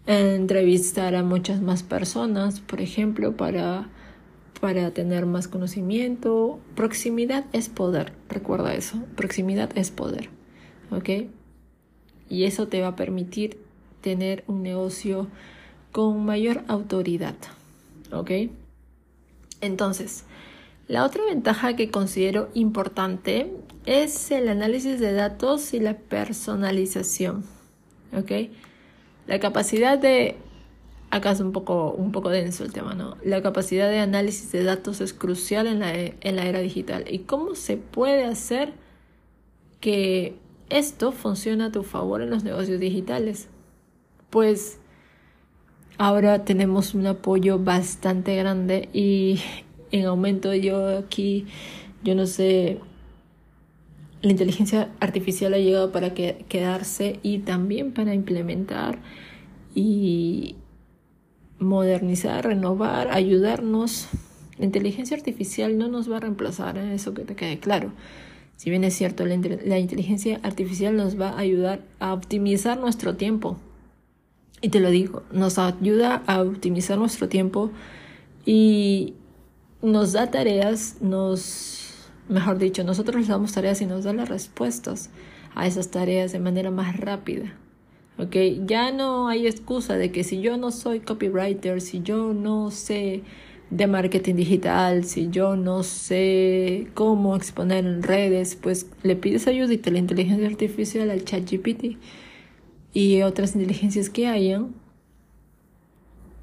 entrevistar 0.07 1.15
a 1.15 1.23
muchas 1.23 1.63
más 1.63 1.83
personas, 1.83 2.61
por 2.61 2.81
ejemplo, 2.81 3.37
para, 3.37 3.89
para 4.61 4.91
tener 4.91 5.27
más 5.27 5.49
conocimiento. 5.49 6.59
Proximidad 6.75 7.45
es 7.53 7.69
poder, 7.69 8.13
recuerda 8.29 8.75
eso, 8.75 8.99
proximidad 9.17 9.71
es 9.77 9.91
poder. 9.91 10.31
¿ok? 10.91 11.11
Y 12.29 12.45
eso 12.45 12.69
te 12.69 12.81
va 12.81 12.89
a 12.89 12.97
permitir 12.97 13.59
tener 14.01 14.45
un 14.47 14.63
negocio 14.63 15.29
con 15.93 16.25
mayor 16.25 16.63
autoridad, 16.69 17.37
¿ok? 18.13 18.31
Entonces, 19.61 20.25
la 20.89 21.05
otra 21.05 21.25
ventaja 21.25 21.75
que 21.77 21.91
considero 21.91 22.49
importante 22.55 23.53
es 23.87 24.31
el 24.31 24.49
análisis 24.49 25.01
de 25.01 25.13
datos 25.13 25.73
y 25.75 25.81
la 25.81 25.95
personalización, 25.97 27.45
¿ok? 28.17 28.51
La 29.27 29.41
capacidad 29.41 29.99
de, 29.99 30.37
acá 31.11 31.31
es 31.31 31.41
un 31.41 31.53
poco, 31.53 31.93
un 31.93 32.13
poco 32.13 32.29
denso 32.29 32.65
el 32.65 32.73
tema, 32.73 32.95
¿no? 32.95 33.17
La 33.25 33.43
capacidad 33.43 33.89
de 33.89 34.01
análisis 34.01 34.53
de 34.53 34.63
datos 34.65 35.01
es 35.01 35.13
crucial 35.15 35.67
en 35.67 35.81
la, 35.81 35.95
en 35.95 36.37
la 36.37 36.45
era 36.45 36.61
digital. 36.61 37.05
¿Y 37.09 37.21
cómo 37.21 37.55
se 37.55 37.77
puede 37.77 38.25
hacer 38.25 38.75
que 39.81 40.37
esto 40.71 41.13
funciona 41.13 41.67
a 41.67 41.73
tu 41.73 41.83
favor 41.83 42.23
en 42.23 42.31
los 42.31 42.45
negocios 42.45 42.81
digitales. 42.81 43.49
Pues 44.31 44.81
ahora 45.99 46.45
tenemos 46.45 46.95
un 46.95 47.07
apoyo 47.07 47.59
bastante 47.59 48.37
grande 48.37 48.89
y 48.93 49.41
en 49.93 50.07
aumento 50.07 50.55
yo 50.55 50.99
aquí, 50.99 51.47
yo 52.03 52.15
no 52.15 52.27
sé, 52.27 52.81
la 54.27 54.33
inteligencia 54.33 54.89
artificial 54.99 55.55
ha 55.55 55.59
llegado 55.59 55.93
para 55.93 56.13
quedarse 56.13 57.21
y 57.23 57.39
también 57.39 57.93
para 57.93 58.13
implementar 58.13 58.99
y 59.73 60.57
modernizar, 61.61 62.45
renovar, 62.45 63.13
ayudarnos. 63.13 64.09
La 64.59 64.65
inteligencia 64.65 65.17
artificial 65.17 65.79
no 65.79 65.87
nos 65.87 66.11
va 66.11 66.17
a 66.17 66.21
reemplazar, 66.21 66.77
¿eh? 66.77 66.93
eso 66.93 67.15
que 67.15 67.23
te 67.23 67.37
quede 67.37 67.61
claro. 67.61 67.93
Si 68.57 68.69
bien 68.69 68.83
es 68.83 68.95
cierto, 68.95 69.25
la, 69.25 69.79
inteligencia 69.79 70.41
artificial 70.43 70.97
nos 70.97 71.21
va 71.21 71.29
a 71.29 71.39
ayudar 71.39 71.83
a 72.01 72.13
optimizar 72.13 72.81
nuestro 72.81 73.15
tiempo. 73.15 73.59
Y 74.61 74.71
te 74.71 74.81
lo 74.81 74.91
digo, 74.91 75.23
nos 75.31 75.57
ayuda 75.61 76.25
a 76.27 76.43
optimizar 76.43 76.99
nuestro 76.99 77.29
tiempo 77.29 77.71
y 78.45 79.15
nos 79.83 80.15
da 80.15 80.33
tareas, 80.33 80.97
nos, 81.01 81.86
mejor 82.29 82.59
dicho, 82.59 82.85
nosotros 82.85 83.17
les 83.17 83.29
damos 83.29 83.53
tareas 83.53 83.81
y 83.81 83.87
nos 83.87 84.05
da 84.05 84.13
las 84.13 84.29
respuestas 84.29 85.11
a 85.55 85.67
esas 85.67 85.91
tareas 85.91 86.33
de 86.33 86.39
manera 86.39 86.71
más 86.71 86.97
rápida. 86.97 87.55
¿Ok? 88.19 88.37
Ya 88.67 88.93
no 88.93 89.29
hay 89.29 89.47
excusa 89.47 89.97
de 89.97 90.11
que 90.11 90.25
si 90.25 90.41
yo 90.41 90.57
no 90.57 90.71
soy 90.71 91.01
copywriter, 91.01 91.81
si 91.81 92.01
yo 92.03 92.33
no 92.33 92.71
sé 92.71 93.23
de 93.71 93.87
marketing 93.87 94.37
digital, 94.37 95.05
si 95.05 95.29
yo 95.29 95.57
no 95.57 95.83
sé 95.83 96.87
cómo 96.95 97.37
exponer 97.37 97.85
en 97.85 98.03
redes, 98.03 98.57
pues 98.57 98.87
le 99.03 99.17
pides 99.17 99.47
ayuda 99.49 99.73
y 99.75 99.79
te 99.79 99.91
la 99.91 99.99
inteligencia 99.99 100.47
artificial 100.47 101.11
al 101.11 101.25
chat 101.25 101.51
GPT 101.51 101.99
y 102.93 103.23
otras 103.23 103.55
inteligencias 103.55 104.09
que 104.09 104.29
hayan 104.29 104.75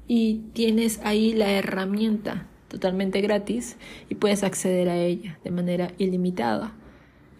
y 0.06 0.42
tienes 0.52 1.00
ahí 1.02 1.32
la 1.32 1.50
herramienta 1.50 2.46
totalmente 2.74 3.20
gratis 3.20 3.76
y 4.08 4.16
puedes 4.16 4.42
acceder 4.42 4.88
a 4.88 4.96
ella 4.96 5.38
de 5.44 5.50
manera 5.52 5.92
ilimitada. 5.96 6.74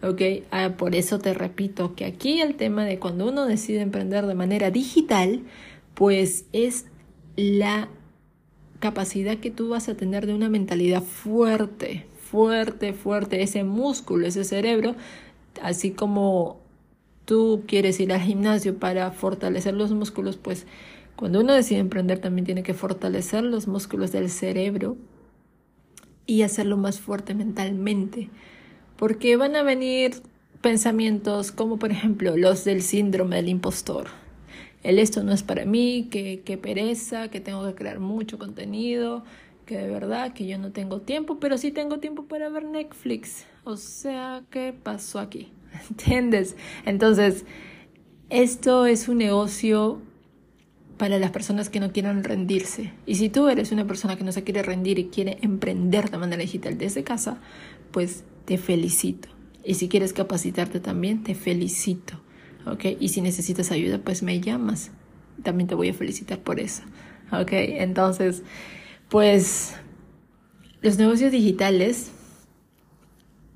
¿Ok? 0.03 0.21
Ah, 0.51 0.75
por 0.77 0.95
eso 0.95 1.19
te 1.19 1.35
repito 1.35 1.95
que 1.97 2.05
aquí 2.05 2.41
el 2.41 2.55
tema 2.55 2.85
de 2.85 2.99
cuando 2.99 3.27
uno 3.27 3.47
decide 3.47 3.81
emprender 3.81 4.27
de 4.27 4.35
manera 4.35 4.71
digital, 4.71 5.43
pues 5.95 6.45
es 6.53 6.87
la 7.37 7.89
capacidad 8.79 9.39
que 9.39 9.51
tú 9.51 9.71
vas 9.71 9.89
a 9.89 9.97
tener 9.97 10.27
de 10.27 10.35
una 10.35 10.49
mentalidad 10.49 11.03
fuerte, 11.03 12.07
fuerte, 12.21 12.93
fuerte, 12.93 13.43
ese 13.43 13.65
músculo, 13.65 14.27
ese 14.27 14.45
cerebro, 14.45 14.95
así 15.63 15.91
como 15.91 16.61
tú 17.25 17.65
quieres 17.67 17.99
ir 17.99 18.13
al 18.13 18.21
gimnasio 18.21 18.79
para 18.79 19.11
fortalecer 19.11 19.75
los 19.75 19.91
músculos, 19.93 20.37
pues 20.37 20.67
cuando 21.17 21.41
uno 21.41 21.55
decide 21.55 21.79
emprender 21.79 22.19
también 22.19 22.45
tiene 22.45 22.63
que 22.63 22.75
fortalecer 22.75 23.43
los 23.43 23.67
músculos 23.67 24.13
del 24.13 24.29
cerebro 24.29 24.97
y 26.27 26.43
hacerlo 26.43 26.77
más 26.77 27.01
fuerte 27.01 27.35
mentalmente, 27.35 28.31
porque 28.97 29.37
van 29.37 29.57
a 29.57 29.63
venir 29.63 30.15
pensamientos 30.61 31.53
como 31.53 31.79
por 31.79 31.91
ejemplo 31.91 32.37
los 32.37 32.65
del 32.65 32.83
síndrome 32.83 33.37
del 33.37 33.51
impostor 33.51 34.09
el 34.85 34.99
esto 34.99 35.25
no 35.25 35.33
es 35.33 35.43
para 35.43 35.65
mí, 35.65 36.09
que, 36.11 36.43
que 36.45 36.59
pereza, 36.59 37.29
que 37.29 37.41
tengo 37.41 37.67
que 37.67 37.75
crear 37.75 38.01
mucho 38.01 38.39
contenido, 38.39 39.25
que 39.65 39.79
de 39.79 39.89
verdad 39.89 40.35
que 40.35 40.47
yo 40.47 40.59
no 40.59 40.73
tengo 40.73 41.01
tiempo, 41.01 41.41
pero 41.41 41.57
sí 41.57 41.73
tengo 41.73 41.99
tiempo 42.01 42.27
para 42.27 42.51
ver 42.51 42.65
Netflix. 42.67 43.47
O 43.65 43.77
sea, 43.77 44.45
¿qué 44.51 44.75
pasó 44.75 45.21
aquí? 45.21 45.51
¿Entiendes? 45.91 46.55
Entonces, 46.85 47.47
esto 48.29 48.85
es 48.85 49.09
un 49.09 49.19
negocio 49.19 50.03
para 50.97 51.19
las 51.19 51.31
personas 51.31 51.69
que 51.69 51.81
no 51.81 51.93
quieran 51.93 52.25
rendirse. 52.25 52.93
Y 53.07 53.17
si 53.17 53.29
tú 53.29 53.49
eres 53.49 53.73
una 53.73 53.87
persona 53.87 54.17
que 54.17 54.25
no 54.25 54.33
se 54.33 54.45
quiere 54.45 54.63
rendir 54.63 54.99
y 54.99 55.07
quiere 55.07 55.39
emprender 55.43 56.11
de 56.11 56.19
manera 56.19 56.43
digital 56.43 56.79
desde 56.79 57.05
casa, 57.05 57.41
pues 57.91 58.25
te 58.45 58.59
felicito. 58.59 59.29
Y 59.65 59.75
si 59.75 59.89
quieres 59.89 60.13
capacitarte 60.13 60.81
también, 60.81 61.23
te 61.23 61.35
felicito. 61.35 62.21
¿ok? 62.67 62.85
Y 62.99 63.09
si 63.09 63.21
necesitas 63.21 63.71
ayuda, 63.71 63.99
pues 63.99 64.23
me 64.23 64.41
llamas. 64.41 64.91
También 65.43 65.69
te 65.69 65.75
voy 65.75 65.89
a 65.89 65.95
felicitar 65.95 66.41
por 66.41 66.61
eso, 66.61 66.83
¿ok? 67.33 67.51
Entonces, 67.53 68.43
pues 69.09 69.75
los 70.81 70.97
negocios 70.97 71.33
digitales 71.33 72.13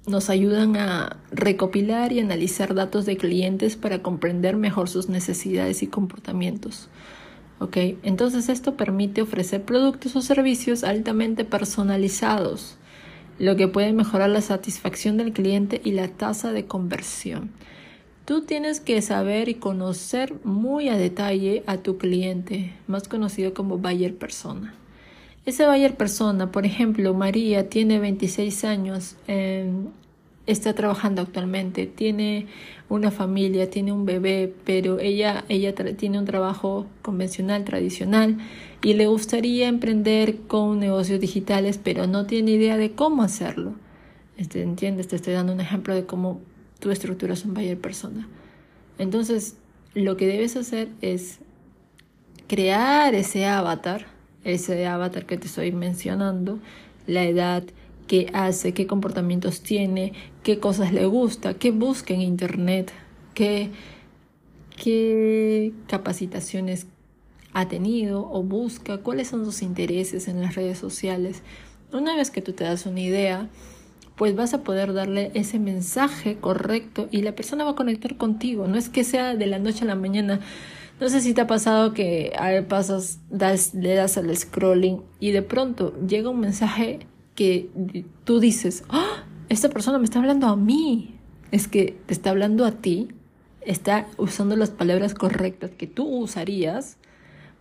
nos 0.07 0.31
ayudan 0.31 0.77
a 0.77 1.19
recopilar 1.31 2.13
y 2.13 2.21
analizar 2.21 2.75
datos 2.75 3.07
de 3.07 3.17
clientes 3.17 3.77
para 3.77 4.03
comprender 4.03 4.57
mejor 4.57 4.89
sus 4.89 5.09
necesidades 5.09 5.83
y 5.83 5.87
comportamientos. 5.87 6.89
¿Ok? 7.61 7.77
Entonces 8.03 8.49
esto 8.49 8.77
permite 8.77 9.23
ofrecer 9.23 9.63
productos 9.63 10.15
o 10.17 10.21
servicios 10.21 10.85
altamente 10.85 11.45
personalizados, 11.45 12.77
lo 13.39 13.57
que 13.57 13.69
puede 13.69 13.93
mejorar 13.93 14.31
la 14.31 14.41
satisfacción 14.41 15.17
del 15.17 15.33
cliente 15.33 15.81
y 15.85 15.93
la 15.93 16.09
tasa 16.09 16.53
de 16.53 16.67
conversión. 16.67 17.51
Tú 18.25 18.43
tienes 18.43 18.81
que 18.81 19.01
saber 19.01 19.49
y 19.49 19.55
conocer 19.55 20.35
muy 20.45 20.89
a 20.91 20.99
detalle 20.99 21.63
a 21.67 21.79
tu 21.79 21.97
cliente, 21.97 22.75
más 22.87 23.09
conocido 23.09 23.55
como 23.55 23.79
buyer 23.79 24.15
persona. 24.15 24.75
Ese 25.47 25.67
buyer 25.67 25.97
persona, 25.97 26.53
por 26.53 26.67
ejemplo, 26.67 27.15
María 27.15 27.71
tiene 27.71 27.99
26 27.99 28.65
años, 28.65 29.17
em, 29.29 29.87
está 30.49 30.75
trabajando 30.75 31.21
actualmente, 31.21 31.87
tiene 31.87 32.47
una 32.89 33.11
familia, 33.11 33.69
tiene 33.69 33.93
un 33.93 34.07
bebé, 34.07 34.53
pero 34.65 34.99
ella, 34.99 35.45
ella 35.51 35.75
tiene 35.75 36.19
un 36.19 36.25
trabajo 36.25 36.87
convencional, 37.03 37.65
tradicional, 37.65 38.39
y 38.83 38.95
le 38.95 39.07
gustaría 39.07 39.69
emprender 39.69 40.39
con 40.47 40.81
negocios 40.81 41.21
digitales, 41.21 41.79
pero 41.83 42.07
no 42.07 42.27
tiene 42.27 42.53
idea 42.53 42.79
de 42.79 42.93
cómo 42.93 43.23
hacerlo. 43.23 43.75
Este, 44.39 44.63
¿Entiendes? 44.63 45.09
Te 45.09 45.17
estoy 45.17 45.35
dando 45.35 45.53
un 45.53 45.61
ejemplo 45.61 45.95
de 45.95 46.07
cómo 46.07 46.41
tu 46.81 46.91
estructura 46.91 47.35
es 47.35 47.45
un 47.45 47.53
buyer 47.53 47.79
persona. 47.79 48.27
Entonces, 48.97 49.57
lo 49.93 50.17
que 50.17 50.27
debes 50.27 50.57
hacer 50.57 50.89
es 51.03 51.41
crear 52.47 53.15
ese 53.15 53.45
avatar, 53.45 54.07
ese 54.45 54.87
avatar 54.87 55.27
que 55.27 55.37
te 55.37 55.47
estoy 55.47 55.73
mencionando, 55.73 56.59
la 57.07 57.25
edad, 57.25 57.65
qué 58.09 58.29
hace, 58.33 58.75
qué 58.75 58.89
comportamientos 58.89 59.61
tiene, 59.61 60.15
qué 60.43 60.59
cosas 60.59 60.93
le 60.93 61.07
gusta, 61.07 61.55
qué 61.55 61.71
busca 61.71 62.15
en 62.15 62.23
internet, 62.23 62.93
qué, 63.35 63.71
qué 64.83 65.73
capacitaciones 65.87 66.89
ha 67.53 67.69
tenido 67.69 68.29
o 68.31 68.43
busca, 68.43 68.99
cuáles 68.99 69.29
son 69.29 69.45
sus 69.45 69.63
intereses 69.63 70.27
en 70.27 70.41
las 70.41 70.57
redes 70.57 70.79
sociales. 70.79 71.43
Una 71.93 72.17
vez 72.17 72.31
que 72.31 72.43
tú 72.43 72.53
te 72.53 72.65
das 72.65 72.87
una 72.87 73.01
idea, 73.01 73.49
pues 74.17 74.35
vas 74.35 74.53
a 74.55 74.65
poder 74.65 74.93
darle 74.93 75.31
ese 75.35 75.59
mensaje 75.59 76.39
correcto 76.39 77.09
y 77.11 77.23
la 77.23 77.37
persona 77.37 77.65
va 77.65 77.71
a 77.71 77.77
conectar 77.77 78.17
contigo. 78.17 78.67
No 78.67 78.77
es 78.77 78.89
que 78.89 79.05
sea 79.05 79.37
de 79.37 79.47
la 79.47 79.59
noche 79.59 79.85
a 79.85 79.87
la 79.87 79.95
mañana. 79.95 80.41
No 81.01 81.09
sé 81.09 81.21
si 81.21 81.35
te 81.35 81.43
ha 81.43 81.47
pasado 81.47 81.95
que 81.95 82.33
pasas, 82.69 83.21
das, 83.31 83.75
le 83.75 83.95
das 83.95 84.19
al 84.19 84.37
scrolling 84.37 85.03
y 85.21 85.31
de 85.31 85.43
pronto 85.43 85.95
llega 86.01 86.31
un 86.31 86.41
mensaje 86.41 87.07
que 87.39 87.71
tú 88.25 88.41
dices, 88.41 88.83
¡Ah! 88.89 89.23
esta 89.49 89.69
persona 89.69 89.99
me 89.99 90.05
está 90.05 90.19
hablando 90.19 90.49
a 90.49 90.57
mí. 90.57 91.15
Es 91.53 91.69
que 91.69 91.97
te 92.07 92.13
está 92.13 92.31
hablando 92.31 92.65
a 92.65 92.73
ti 92.73 93.09
está 93.69 94.09
usando 94.17 94.57
las 94.57 94.71
palabras 94.71 95.15
correctas 95.15 95.71
que 95.71 95.87
tú 95.87 96.07
usarías 96.07 96.97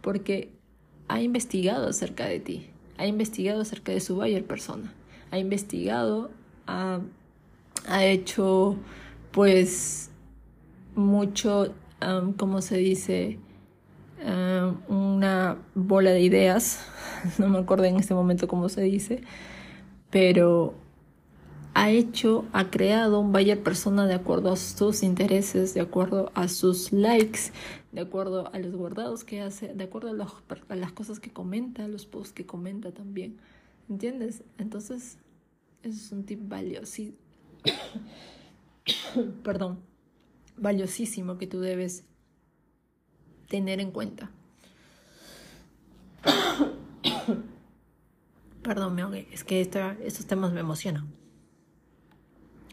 porque 0.01 0.49
ha 1.09 1.21
investigado 1.21 1.89
acerca 1.89 2.25
de 2.25 2.39
ti, 2.39 2.69
ha 2.97 3.05
investigado 3.05 3.61
acerca 3.61 3.91
de 3.91 3.99
su 3.99 4.15
buyer 4.15 4.45
persona, 4.45 4.93
ha 5.31 5.37
investigado, 5.37 6.31
ha, 6.65 7.01
ha 7.87 8.05
hecho 8.05 8.77
pues 9.31 10.09
mucho, 10.95 11.73
um, 12.01 12.33
¿cómo 12.33 12.61
se 12.61 12.77
dice? 12.77 13.39
una 14.89 15.57
bola 15.75 16.09
de 16.09 16.21
ideas, 16.21 16.83
no 17.37 17.49
me 17.49 17.59
acuerdo 17.59 17.85
en 17.85 17.97
este 17.97 18.15
momento 18.15 18.47
cómo 18.47 18.67
se 18.67 18.81
dice, 18.81 19.21
pero 20.09 20.73
ha 21.73 21.91
hecho, 21.91 22.45
ha 22.53 22.71
creado 22.71 23.19
un 23.19 23.31
buyer 23.31 23.61
persona 23.61 24.07
de 24.07 24.15
acuerdo 24.15 24.51
a 24.51 24.55
sus 24.55 25.03
intereses, 25.03 25.75
de 25.75 25.81
acuerdo 25.81 26.31
a 26.33 26.47
sus 26.47 26.91
likes, 26.91 27.51
de 27.91 28.01
acuerdo 28.01 28.51
a 28.51 28.57
los 28.57 28.75
guardados 28.75 29.23
que 29.23 29.41
hace, 29.41 29.75
de 29.75 29.83
acuerdo 29.83 30.09
a, 30.09 30.73
a 30.73 30.75
las 30.75 30.91
cosas 30.91 31.19
que 31.19 31.31
comenta, 31.31 31.87
los 31.87 32.07
posts 32.07 32.33
que 32.33 32.47
comenta 32.47 32.91
también. 32.91 33.37
¿Entiendes? 33.89 34.43
Entonces, 34.57 35.19
eso 35.83 36.05
es 36.05 36.11
un 36.11 36.25
tip 36.25 36.39
valioso. 36.49 37.03
Perdón, 39.43 39.79
valiosísimo 40.57 41.37
que 41.37 41.45
tú 41.47 41.59
debes 41.59 42.05
tener 43.47 43.79
en 43.79 43.91
cuenta. 43.91 44.31
Perdón, 48.67 48.95
me 48.95 49.01
ahogué. 49.01 49.29
Es 49.31 49.45
que 49.45 49.61
estos 49.61 50.25
temas 50.25 50.51
me 50.51 50.59
emocionan. 50.59 51.07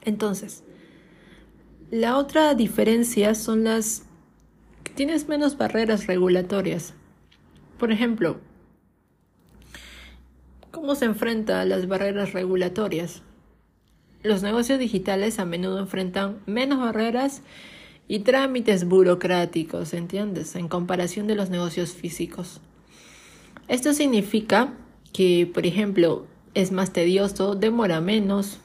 Entonces, 0.05 0.65
la 1.93 2.19
otra 2.19 2.57
diferencia 2.57 3.37
son 3.37 3.63
las 3.63 4.03
que 4.83 4.93
tienes 4.93 5.29
menos 5.29 5.57
barreras 5.57 6.09
regulatorias. 6.09 6.95
Por 7.79 7.93
ejemplo, 7.93 8.41
¿cómo 10.73 10.97
se 10.97 11.05
enfrenta 11.05 11.61
a 11.61 11.65
las 11.65 11.87
barreras 11.87 12.33
regulatorias? 12.33 13.23
Los 14.25 14.43
negocios 14.43 14.81
digitales 14.81 15.39
a 15.39 15.45
menudo 15.45 15.79
enfrentan 15.79 16.41
menos 16.45 16.81
barreras 16.81 17.43
y 18.09 18.19
trámites 18.19 18.83
burocráticos, 18.83 19.95
¿entiendes? 19.95 20.57
En 20.57 20.67
comparación 20.67 21.29
de 21.29 21.37
los 21.37 21.51
negocios 21.51 21.93
físicos. 21.93 22.61
Esto 23.69 23.93
significa 23.93 24.73
que, 25.15 25.47
por 25.47 25.65
ejemplo, 25.65 26.27
es 26.55 26.73
más 26.73 26.93
tedioso, 26.93 27.55
demora 27.55 28.01
menos, 28.01 28.59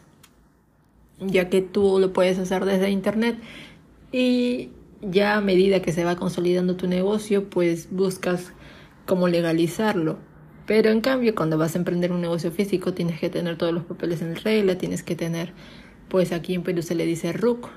ya 1.20 1.48
que 1.48 1.62
tú 1.62 2.00
lo 2.00 2.12
puedes 2.12 2.40
hacer 2.40 2.66
desde 2.66 2.90
internet 2.90 3.38
y 4.12 4.72
ya 5.02 5.38
a 5.38 5.42
medida 5.42 5.82
que 5.82 5.94
se 5.94 6.04
va 6.04 6.16
consolidando 6.16 6.76
tu 6.76 6.88
negocio, 6.88 7.50
pues 7.50 7.90
buscas 7.92 8.52
cómo 9.06 9.28
legalizarlo. 9.28 10.18
Pero 10.66 10.90
en 10.90 11.02
cambio, 11.02 11.36
cuando 11.36 11.58
vas 11.60 11.76
a 11.76 11.78
emprender 11.78 12.12
un 12.12 12.22
negocio 12.22 12.52
físico, 12.52 12.94
tienes 12.94 13.20
que 13.20 13.30
tener 13.30 13.56
todos 13.56 13.72
los 13.72 13.84
papeles 13.86 14.24
en 14.24 14.36
regla, 14.36 14.78
tienes 14.78 15.04
que 15.04 15.16
tener, 15.16 15.54
pues 16.10 16.32
aquí 16.32 16.56
en 16.56 16.64
Perú 16.64 16.82
se 16.82 16.96
le 16.96 17.06
dice 17.06 17.32
RUC, 17.32 17.70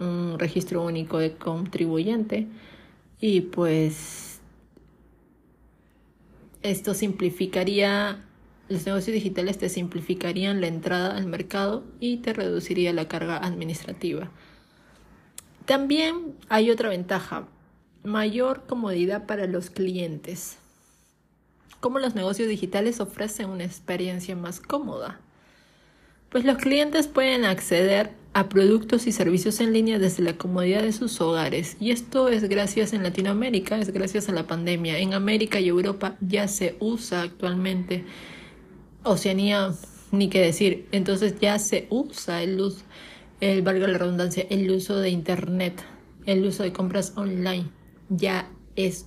un 0.00 0.38
registro 0.38 0.82
único 0.82 1.18
de 1.18 1.34
contribuyente 1.34 2.48
y 3.20 3.42
pues 3.42 4.33
esto 6.64 6.94
simplificaría 6.94 8.24
los 8.68 8.86
negocios 8.86 9.14
digitales 9.14 9.58
te 9.58 9.68
simplificarían 9.68 10.60
la 10.60 10.68
entrada 10.68 11.16
al 11.16 11.26
mercado 11.26 11.84
y 12.00 12.18
te 12.18 12.32
reduciría 12.32 12.94
la 12.94 13.08
carga 13.08 13.36
administrativa. 13.36 14.30
También 15.66 16.34
hay 16.48 16.70
otra 16.70 16.88
ventaja, 16.88 17.46
mayor 18.02 18.64
comodidad 18.66 19.26
para 19.26 19.46
los 19.46 19.68
clientes. 19.68 20.56
Como 21.80 21.98
los 21.98 22.14
negocios 22.14 22.48
digitales 22.48 23.00
ofrecen 23.00 23.50
una 23.50 23.64
experiencia 23.64 24.34
más 24.34 24.60
cómoda. 24.60 25.20
Pues 26.30 26.44
los 26.44 26.56
clientes 26.56 27.06
pueden 27.06 27.44
acceder 27.44 28.12
a 28.34 28.48
productos 28.48 29.06
y 29.06 29.12
servicios 29.12 29.60
en 29.60 29.72
línea 29.72 30.00
desde 30.00 30.24
la 30.24 30.36
comodidad 30.36 30.82
de 30.82 30.92
sus 30.92 31.20
hogares. 31.20 31.76
Y 31.78 31.92
esto 31.92 32.28
es 32.28 32.48
gracias 32.48 32.92
en 32.92 33.04
Latinoamérica, 33.04 33.78
es 33.78 33.92
gracias 33.92 34.28
a 34.28 34.32
la 34.32 34.48
pandemia. 34.48 34.98
En 34.98 35.14
América 35.14 35.60
y 35.60 35.68
Europa 35.68 36.16
ya 36.20 36.48
se 36.48 36.76
usa 36.80 37.22
actualmente. 37.22 38.04
Oceanía, 39.04 39.72
ni 40.10 40.28
qué 40.28 40.40
decir. 40.40 40.88
Entonces 40.90 41.38
ya 41.40 41.60
se 41.60 41.86
usa 41.90 42.42
el 42.42 42.60
uso, 42.60 42.82
el, 43.40 43.62
valga 43.62 43.86
la 43.86 43.98
redundancia, 43.98 44.44
el 44.50 44.68
uso 44.68 44.98
de 44.98 45.10
Internet, 45.10 45.84
el 46.26 46.44
uso 46.44 46.64
de 46.64 46.72
compras 46.72 47.12
online. 47.14 47.70
Ya 48.08 48.50
es, 48.74 49.06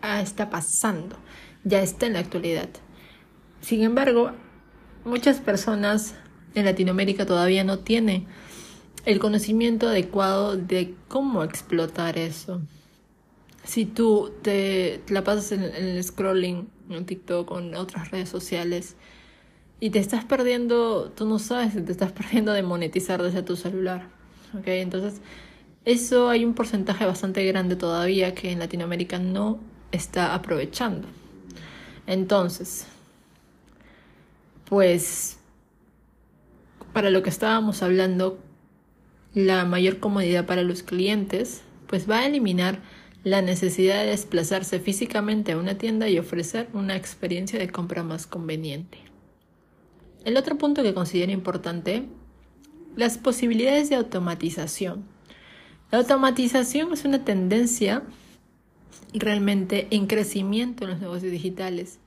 ah, 0.00 0.22
está 0.22 0.48
pasando, 0.48 1.16
ya 1.62 1.82
está 1.82 2.06
en 2.06 2.14
la 2.14 2.20
actualidad. 2.20 2.70
Sin 3.60 3.82
embargo, 3.82 4.30
muchas 5.04 5.40
personas 5.40 6.14
en 6.58 6.66
Latinoamérica 6.66 7.26
todavía 7.26 7.64
no 7.64 7.78
tienen 7.78 8.26
el 9.04 9.18
conocimiento 9.18 9.88
adecuado 9.88 10.56
de 10.56 10.94
cómo 11.08 11.42
explotar 11.42 12.18
eso. 12.18 12.60
Si 13.64 13.86
tú 13.86 14.32
te, 14.42 15.02
la 15.08 15.24
pasas 15.24 15.52
en, 15.52 15.62
el 15.62 16.02
scrolling 16.02 16.68
en 16.90 17.06
TikTok 17.06 17.50
o 17.50 17.60
otras 17.76 18.10
redes 18.10 18.28
sociales 18.28 18.96
y 19.80 19.90
te 19.90 19.98
estás 19.98 20.24
perdiendo, 20.24 21.10
tú 21.10 21.26
no 21.26 21.38
sabes 21.38 21.72
te 21.72 21.92
estás 21.92 22.12
perdiendo 22.12 22.52
de 22.52 22.62
monetizar 22.62 23.22
desde 23.22 23.42
tu 23.42 23.56
celular. 23.56 24.08
¿okay? 24.58 24.80
Entonces, 24.80 25.20
eso 25.84 26.28
hay 26.28 26.44
un 26.44 26.54
porcentaje 26.54 27.06
bastante 27.06 27.44
grande 27.46 27.76
todavía 27.76 28.34
que 28.34 28.50
en 28.50 28.58
Latinoamérica 28.58 29.18
no 29.18 29.58
está 29.90 30.34
aprovechando. 30.34 31.08
Entonces, 32.06 32.86
pues 34.68 35.37
para 36.98 37.10
lo 37.10 37.22
que 37.22 37.30
estábamos 37.30 37.84
hablando, 37.84 38.40
la 39.32 39.64
mayor 39.64 40.00
comodidad 40.00 40.46
para 40.46 40.64
los 40.64 40.82
clientes, 40.82 41.62
pues 41.86 42.10
va 42.10 42.18
a 42.18 42.26
eliminar 42.26 42.80
la 43.22 43.40
necesidad 43.40 44.00
de 44.00 44.10
desplazarse 44.10 44.80
físicamente 44.80 45.52
a 45.52 45.58
una 45.58 45.78
tienda 45.78 46.08
y 46.08 46.18
ofrecer 46.18 46.68
una 46.72 46.96
experiencia 46.96 47.56
de 47.56 47.70
compra 47.70 48.02
más 48.02 48.26
conveniente. 48.26 48.98
El 50.24 50.36
otro 50.36 50.58
punto 50.58 50.82
que 50.82 50.92
considero 50.92 51.30
importante, 51.30 52.02
las 52.96 53.16
posibilidades 53.16 53.90
de 53.90 53.94
automatización. 53.94 55.04
La 55.92 55.98
automatización 55.98 56.92
es 56.92 57.04
una 57.04 57.24
tendencia 57.24 58.02
realmente 59.14 59.86
en 59.92 60.08
crecimiento 60.08 60.82
en 60.82 60.90
los 60.90 61.00
negocios 61.00 61.30
digitales. 61.30 62.00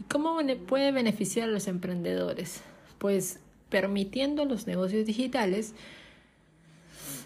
¿Y 0.00 0.02
cómo 0.12 0.38
puede 0.66 0.90
beneficiar 0.90 1.48
a 1.48 1.52
los 1.52 1.68
emprendedores? 1.68 2.62
Pues 2.98 3.38
permitiendo 3.74 4.42
a 4.42 4.44
los 4.44 4.68
negocios 4.68 5.04
digitales 5.04 5.74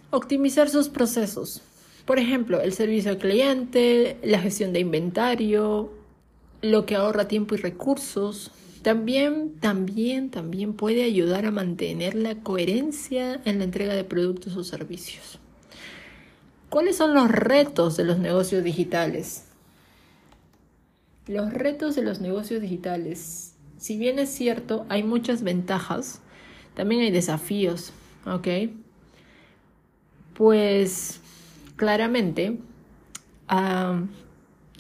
optimizar 0.09 0.71
sus 0.71 0.89
procesos. 0.89 1.61
Por 2.07 2.19
ejemplo, 2.19 2.63
el 2.63 2.73
servicio 2.73 3.11
al 3.11 3.19
cliente, 3.19 4.17
la 4.23 4.39
gestión 4.39 4.73
de 4.73 4.81
inventario, 4.81 5.93
lo 6.63 6.87
que 6.87 6.97
ahorra 6.97 7.29
tiempo 7.29 7.55
y 7.55 7.59
recursos. 7.59 8.51
También, 8.81 9.57
también, 9.61 10.31
también 10.31 10.73
puede 10.73 11.05
ayudar 11.05 11.45
a 11.45 11.51
mantener 11.51 12.15
la 12.15 12.37
coherencia 12.37 13.43
en 13.45 13.59
la 13.59 13.65
entrega 13.65 13.93
de 13.93 14.05
productos 14.05 14.57
o 14.57 14.65
servicios. 14.65 15.39
¿Cuáles 16.71 16.97
son 16.97 17.13
los 17.13 17.31
retos 17.31 17.99
de 17.99 18.05
los 18.05 18.19
negocios 18.19 18.65
digitales? 18.65 19.45
Los 21.27 21.53
retos 21.53 21.95
de 21.95 22.01
los 22.01 22.23
negocios 22.23 22.63
digitales. 22.63 23.53
Si 23.77 23.99
bien 23.99 24.19
es 24.19 24.31
cierto, 24.31 24.87
hay 24.89 25.03
muchas 25.03 25.43
ventajas, 25.43 26.23
también 26.79 27.01
hay 27.01 27.11
desafíos, 27.11 27.93
¿ok? 28.25 28.47
Pues 30.35 31.21
claramente 31.75 32.57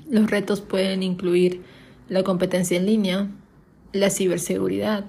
los 0.08 0.30
retos 0.30 0.60
pueden 0.60 1.02
incluir 1.02 1.64
la 2.08 2.22
competencia 2.22 2.76
en 2.76 2.86
línea, 2.86 3.26
la 3.92 4.10
ciberseguridad, 4.10 5.06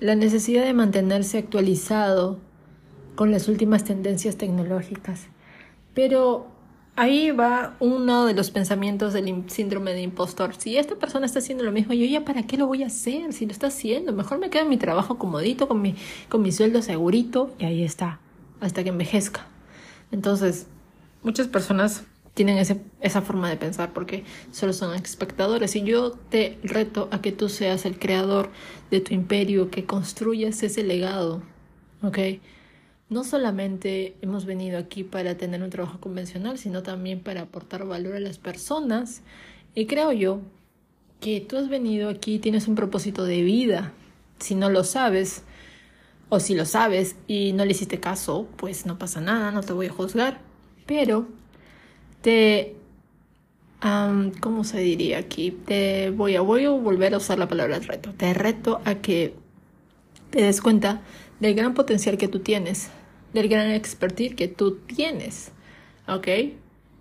la 0.00 0.16
necesidad 0.16 0.64
de 0.64 0.72
mantenerse 0.72 1.38
actualizado 1.38 2.40
con 3.14 3.30
las 3.30 3.46
últimas 3.46 3.84
tendencias 3.84 4.36
tecnológicas. 4.36 5.28
Pero 5.94 6.48
ahí 6.96 7.30
va 7.30 7.76
uno 7.80 8.26
de 8.26 8.34
los 8.34 8.50
pensamientos 8.50 9.12
del 9.12 9.44
síndrome 9.48 9.92
de 9.92 10.02
impostor. 10.02 10.54
Si 10.56 10.76
esta 10.76 10.94
persona 10.96 11.26
está 11.26 11.40
haciendo 11.40 11.64
lo 11.64 11.72
mismo, 11.72 11.94
yo 11.94 12.06
ya 12.06 12.24
para 12.24 12.44
qué 12.44 12.56
lo 12.56 12.66
voy 12.66 12.82
a 12.82 12.86
hacer 12.86 13.32
si 13.32 13.46
lo 13.46 13.52
está 13.52 13.68
haciendo. 13.68 14.12
Mejor 14.12 14.38
me 14.38 14.50
quedo 14.50 14.62
en 14.62 14.68
mi 14.68 14.76
trabajo 14.76 15.18
comodito, 15.18 15.68
con 15.68 15.82
mi, 15.82 15.96
con 16.28 16.42
mi 16.42 16.52
sueldo 16.52 16.82
segurito 16.82 17.54
y 17.58 17.64
ahí 17.64 17.82
está, 17.82 18.20
hasta 18.60 18.82
que 18.82 18.90
envejezca. 18.90 19.46
Entonces, 20.12 20.66
muchas 21.22 21.48
personas 21.48 22.04
tienen 22.34 22.58
esa 23.00 23.22
forma 23.22 23.48
de 23.48 23.56
pensar 23.56 23.92
porque 23.92 24.24
solo 24.50 24.72
son 24.72 24.94
espectadores 24.94 25.76
y 25.76 25.82
yo 25.82 26.12
te 26.12 26.58
reto 26.64 27.08
a 27.12 27.20
que 27.20 27.30
tú 27.30 27.48
seas 27.48 27.84
el 27.86 27.98
creador 27.98 28.50
de 28.90 29.00
tu 29.00 29.14
imperio, 29.14 29.70
que 29.70 29.84
construyas 29.84 30.62
ese 30.64 30.82
legado, 30.82 31.42
¿ok? 32.02 32.18
No 33.14 33.22
solamente 33.22 34.16
hemos 34.22 34.44
venido 34.44 34.76
aquí 34.76 35.04
para 35.04 35.36
tener 35.36 35.62
un 35.62 35.70
trabajo 35.70 36.00
convencional, 36.00 36.58
sino 36.58 36.82
también 36.82 37.20
para 37.20 37.42
aportar 37.42 37.86
valor 37.86 38.16
a 38.16 38.20
las 38.20 38.38
personas. 38.38 39.22
Y 39.76 39.86
creo 39.86 40.10
yo 40.10 40.40
que 41.20 41.40
tú 41.40 41.56
has 41.56 41.68
venido 41.68 42.10
aquí, 42.10 42.40
tienes 42.40 42.66
un 42.66 42.74
propósito 42.74 43.24
de 43.24 43.42
vida. 43.42 43.92
Si 44.40 44.56
no 44.56 44.68
lo 44.68 44.82
sabes, 44.82 45.44
o 46.28 46.40
si 46.40 46.56
lo 46.56 46.66
sabes 46.66 47.14
y 47.28 47.52
no 47.52 47.64
le 47.64 47.70
hiciste 47.70 48.00
caso, 48.00 48.48
pues 48.56 48.84
no 48.84 48.98
pasa 48.98 49.20
nada, 49.20 49.52
no 49.52 49.62
te 49.62 49.72
voy 49.72 49.86
a 49.86 49.92
juzgar. 49.92 50.40
Pero 50.84 51.28
te... 52.20 52.74
¿Cómo 54.40 54.64
se 54.64 54.80
diría 54.80 55.18
aquí? 55.18 55.50
Te 55.50 56.10
voy 56.10 56.36
a, 56.36 56.40
voy 56.40 56.64
a 56.64 56.70
volver 56.70 57.14
a 57.14 57.18
usar 57.18 57.38
la 57.38 57.46
palabra 57.46 57.78
reto. 57.78 58.12
Te 58.14 58.32
reto 58.32 58.80
a 58.86 58.96
que 58.96 59.34
te 60.30 60.42
des 60.42 60.60
cuenta 60.62 61.02
del 61.38 61.54
gran 61.54 61.74
potencial 61.74 62.16
que 62.16 62.26
tú 62.26 62.40
tienes, 62.40 62.90
del 63.34 63.48
gran 63.48 63.70
expertise 63.70 64.34
que 64.34 64.48
tú 64.48 64.76
tienes, 64.76 65.50
¿ok? 66.08 66.28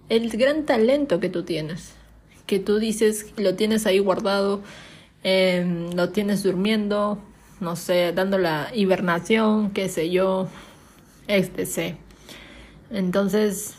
El 0.10 0.30
gran 0.32 0.66
talento 0.66 1.20
que 1.20 1.30
tú 1.30 1.44
tienes, 1.44 1.94
que 2.46 2.60
tú 2.60 2.80
dices, 2.80 3.34
lo 3.38 3.56
tienes 3.56 3.86
ahí 3.86 4.00
guardado, 4.00 4.62
em, 5.24 5.92
lo 5.94 6.10
tienes 6.10 6.44
durmiendo, 6.44 7.20
no 7.62 7.76
sé, 7.76 8.12
dando 8.14 8.38
la 8.38 8.70
hibernación, 8.74 9.72
qué 9.72 9.88
sé 9.88 10.10
yo, 10.10 10.50
etc. 11.28 11.96
Entonces, 12.92 13.76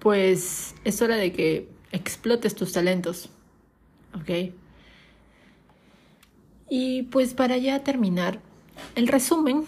pues 0.00 0.74
es 0.84 1.00
hora 1.02 1.16
de 1.16 1.32
que 1.32 1.68
explotes 1.92 2.54
tus 2.54 2.72
talentos, 2.72 3.28
¿ok? 4.14 4.52
Y 6.68 7.02
pues 7.04 7.34
para 7.34 7.58
ya 7.58 7.84
terminar, 7.84 8.40
el 8.94 9.06
resumen, 9.06 9.64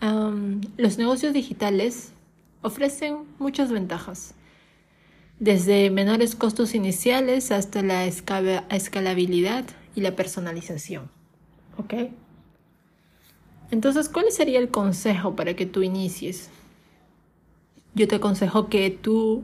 los 0.00 0.98
negocios 0.98 1.32
digitales 1.32 2.12
ofrecen 2.62 3.18
muchas 3.38 3.70
ventajas, 3.70 4.34
desde 5.38 5.90
menores 5.90 6.34
costos 6.34 6.74
iniciales 6.74 7.52
hasta 7.52 7.82
la 7.82 8.06
escalabilidad 8.06 9.64
y 9.94 10.00
la 10.00 10.16
personalización. 10.16 11.10
¿Ok? 11.78 11.94
Entonces, 13.70 14.08
¿cuál 14.08 14.26
sería 14.30 14.58
el 14.58 14.70
consejo 14.70 15.36
para 15.36 15.54
que 15.54 15.66
tú 15.66 15.82
inicies? 15.82 16.50
Yo 17.94 18.06
te 18.08 18.16
aconsejo 18.16 18.68
que 18.68 18.90
tú 18.90 19.42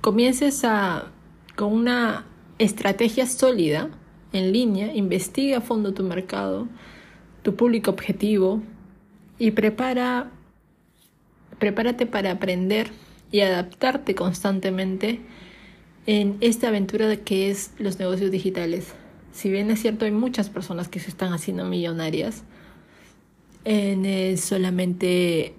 comiences 0.00 0.62
con 1.56 1.72
una 1.72 2.26
estrategia 2.58 3.26
sólida 3.26 3.90
en 4.32 4.52
línea, 4.52 4.94
investiga 4.94 5.58
a 5.58 5.60
fondo 5.60 5.94
tu 5.94 6.02
mercado, 6.02 6.68
tu 7.42 7.56
público 7.56 7.90
objetivo 7.90 8.62
y 9.38 9.52
prepara, 9.52 10.30
prepárate 11.58 12.06
para 12.06 12.32
aprender 12.32 12.90
y 13.30 13.40
adaptarte 13.40 14.14
constantemente 14.14 15.20
en 16.06 16.36
esta 16.40 16.68
aventura 16.68 17.14
que 17.16 17.50
es 17.50 17.72
los 17.78 17.98
negocios 17.98 18.30
digitales. 18.30 18.94
Si 19.32 19.50
bien 19.50 19.70
es 19.70 19.82
cierto, 19.82 20.04
hay 20.04 20.12
muchas 20.12 20.48
personas 20.48 20.88
que 20.88 21.00
se 21.00 21.10
están 21.10 21.32
haciendo 21.32 21.64
millonarias 21.64 22.44
en 23.64 24.38
solamente 24.38 25.54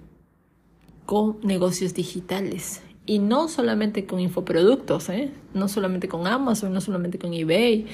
con 1.06 1.38
negocios 1.42 1.94
digitales. 1.94 2.82
Y 3.06 3.18
no 3.18 3.48
solamente 3.48 4.04
con 4.04 4.20
infoproductos, 4.20 5.08
¿eh? 5.08 5.30
no 5.54 5.68
solamente 5.68 6.08
con 6.08 6.26
Amazon, 6.26 6.72
no 6.74 6.80
solamente 6.80 7.18
con 7.18 7.32
eBay, 7.32 7.86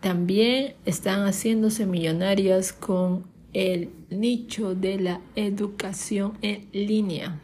también 0.00 0.74
están 0.86 1.26
haciéndose 1.26 1.84
millonarias 1.84 2.72
con 2.72 3.24
el 3.52 3.90
nicho 4.10 4.74
de 4.74 4.98
la 5.00 5.20
educación 5.36 6.38
en 6.42 6.68
línea. 6.72 7.40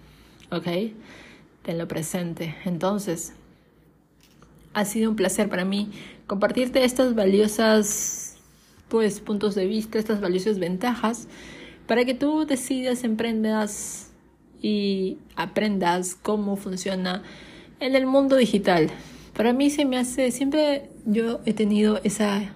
¿Ok? 0.50 0.66
Tenlo 1.62 1.88
presente. 1.88 2.54
Entonces, 2.64 3.34
ha 4.72 4.84
sido 4.84 5.10
un 5.10 5.16
placer 5.16 5.48
para 5.48 5.64
mí 5.64 5.90
compartirte 6.26 6.84
estas 6.84 7.14
valiosas 7.14 8.36
pues 8.88 9.20
puntos 9.20 9.54
de 9.54 9.66
vista, 9.66 9.98
estas 9.98 10.20
valiosas 10.20 10.58
ventajas 10.58 11.28
para 11.86 12.04
que 12.04 12.14
tú 12.14 12.46
decidas, 12.46 13.04
emprendas 13.04 14.10
y 14.60 15.18
aprendas 15.36 16.14
cómo 16.14 16.56
funciona 16.56 17.22
en 17.80 17.94
el 17.94 18.06
mundo 18.06 18.36
digital. 18.36 18.90
Para 19.36 19.52
mí 19.52 19.70
se 19.70 19.84
me 19.84 19.98
hace, 19.98 20.30
siempre 20.30 20.90
yo 21.04 21.40
he 21.44 21.52
tenido 21.52 22.00
esa, 22.04 22.54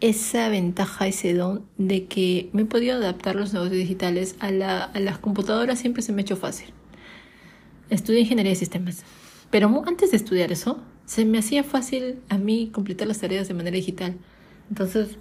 esa 0.00 0.48
ventaja, 0.48 1.06
ese 1.06 1.34
don 1.34 1.66
de 1.76 2.06
que 2.06 2.50
me 2.52 2.62
he 2.62 2.64
podido 2.64 2.96
adaptar 2.96 3.36
los 3.36 3.52
negocios 3.52 3.76
digitales 3.76 4.36
a, 4.40 4.50
la, 4.50 4.84
a 4.84 5.00
las 5.00 5.18
computadoras, 5.18 5.78
siempre 5.78 6.02
se 6.02 6.12
me 6.12 6.22
ha 6.22 6.24
hecho 6.24 6.36
fácil. 6.36 6.72
Estudié 7.90 8.20
ingeniería 8.20 8.52
de 8.52 8.56
sistemas, 8.56 9.04
pero 9.50 9.84
antes 9.86 10.10
de 10.10 10.16
estudiar 10.16 10.52
eso, 10.52 10.80
se 11.04 11.24
me 11.24 11.38
hacía 11.38 11.64
fácil 11.64 12.20
a 12.28 12.38
mí 12.38 12.70
completar 12.72 13.08
las 13.08 13.18
tareas 13.18 13.48
de 13.48 13.54
manera 13.54 13.76
digital. 13.76 14.16
Entonces, 14.68 15.18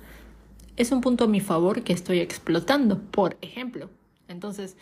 es 0.78 0.92
un 0.92 1.02
punto 1.02 1.26
a 1.26 1.28
mi 1.28 1.42
favor 1.42 1.84
que 1.84 1.94
estoy 1.94 2.20
explotando, 2.20 3.00
por 3.00 3.38
ejemplo. 3.42 3.90
Entonces, 4.28 4.78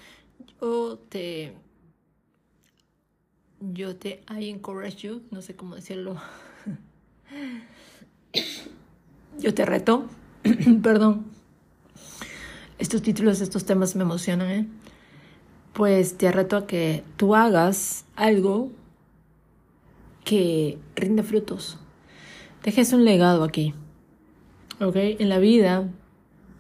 yo 0.62 0.99
te 1.10 1.53
yo 3.60 3.95
te 3.95 4.21
I 4.29 4.49
encourage 4.49 5.07
you, 5.07 5.23
no 5.31 5.41
sé 5.41 5.55
cómo 5.55 5.75
decirlo. 5.75 6.17
yo 9.39 9.54
te 9.54 9.65
reto, 9.65 10.06
perdón. 10.84 11.26
Estos 12.80 13.02
títulos, 13.02 13.41
estos 13.41 13.65
temas 13.65 13.95
me 13.95 14.04
emocionan, 14.04 14.52
¿eh? 14.52 14.67
Pues 15.73 16.17
te 16.17 16.32
reto 16.32 16.58
a 16.58 16.67
que 16.67 17.04
tú 17.17 17.36
hagas 17.36 18.06
algo 18.15 18.71
que 20.23 20.78
rinde 20.95 21.23
frutos. 21.23 21.78
Dejes 22.63 22.93
un 22.93 23.06
legado 23.06 23.43
aquí. 23.43 23.73
¿Ok? 24.80 24.95
En 24.95 25.30
la 25.30 25.39
vida, 25.39 25.88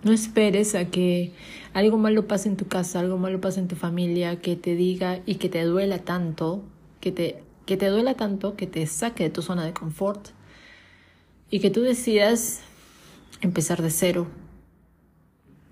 no 0.03 0.11
esperes 0.11 0.75
a 0.75 0.85
que 0.85 1.33
algo 1.73 1.97
malo 1.97 2.27
pase 2.27 2.49
en 2.49 2.57
tu 2.57 2.67
casa, 2.67 2.99
algo 2.99 3.17
malo 3.17 3.41
pase 3.41 3.59
en 3.59 3.67
tu 3.67 3.75
familia, 3.75 4.39
que 4.39 4.55
te 4.55 4.75
diga 4.75 5.19
y 5.25 5.35
que 5.35 5.49
te 5.49 5.63
duela 5.63 5.99
tanto 5.99 6.63
que 6.99 7.11
te, 7.11 7.43
que 7.65 7.77
te 7.77 7.87
duela 7.87 8.15
tanto, 8.15 8.55
que 8.55 8.67
te 8.67 8.85
saque 8.87 9.23
de 9.23 9.29
tu 9.29 9.41
zona 9.41 9.65
de 9.65 9.73
confort 9.73 10.29
y 11.49 11.59
que 11.59 11.69
tú 11.69 11.81
decidas 11.81 12.61
empezar 13.41 13.81
de 13.81 13.89
cero. 13.89 14.27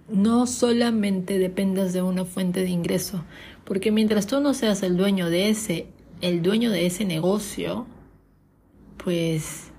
No 0.09 0.45
solamente 0.45 1.39
dependas 1.39 1.93
de 1.93 2.01
una 2.01 2.25
fuente 2.25 2.61
de 2.61 2.69
ingreso, 2.69 3.23
porque 3.63 3.91
mientras 3.91 4.27
tú 4.27 4.39
no 4.39 4.53
seas 4.53 4.83
el 4.83 4.97
dueño 4.97 5.29
de 5.29 5.49
ese, 5.49 5.87
el 6.21 6.41
dueño 6.41 6.69
de 6.69 6.85
ese 6.85 7.05
negocio, 7.05 7.87
pues 9.03 9.71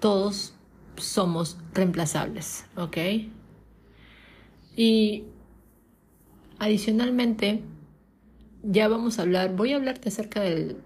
todos 0.00 0.54
somos 0.96 1.58
reemplazables, 1.72 2.66
¿ok? 2.76 2.96
Y 4.76 5.24
adicionalmente, 6.58 7.62
ya 8.62 8.88
vamos 8.88 9.18
a 9.18 9.22
hablar, 9.22 9.56
voy 9.56 9.72
a 9.72 9.76
hablarte 9.76 10.10
acerca 10.10 10.40
del 10.40 10.76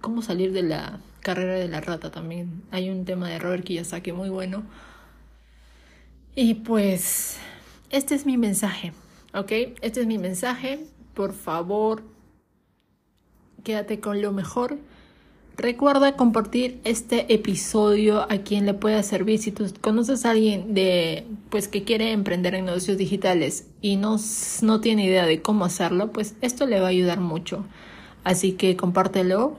cómo 0.00 0.22
salir 0.22 0.52
de 0.52 0.62
la 0.62 1.00
carrera 1.22 1.54
de 1.54 1.68
la 1.68 1.80
rata 1.80 2.10
también. 2.10 2.62
Hay 2.70 2.90
un 2.90 3.04
tema 3.04 3.28
de 3.28 3.38
Robert 3.38 3.64
Kiyosaki 3.64 4.12
muy 4.12 4.28
bueno. 4.28 4.64
Y 6.34 6.54
pues, 6.54 7.38
este 7.90 8.14
es 8.14 8.26
mi 8.26 8.36
mensaje, 8.36 8.92
¿ok? 9.34 9.52
Este 9.80 10.00
es 10.00 10.06
mi 10.06 10.18
mensaje. 10.18 10.86
Por 11.14 11.32
favor, 11.32 12.02
quédate 13.64 14.00
con 14.00 14.20
lo 14.22 14.32
mejor 14.32 14.78
Recuerda 15.56 16.16
compartir 16.16 16.80
este 16.84 17.32
episodio 17.34 18.22
a 18.22 18.38
quien 18.38 18.64
le 18.64 18.72
pueda 18.72 19.02
servir. 19.02 19.38
Si 19.38 19.52
tú 19.52 19.66
conoces 19.82 20.24
a 20.24 20.30
alguien 20.30 20.72
de, 20.72 21.26
pues, 21.50 21.68
que 21.68 21.84
quiere 21.84 22.12
emprender 22.12 22.54
en 22.54 22.64
negocios 22.64 22.96
digitales 22.96 23.66
y 23.82 23.96
no, 23.96 24.16
no 24.62 24.80
tiene 24.80 25.04
idea 25.04 25.26
de 25.26 25.42
cómo 25.42 25.66
hacerlo, 25.66 26.10
pues 26.10 26.34
esto 26.40 26.66
le 26.66 26.80
va 26.80 26.86
a 26.86 26.90
ayudar 26.90 27.20
mucho. 27.20 27.66
Así 28.24 28.52
que 28.52 28.76
compártelo, 28.76 29.58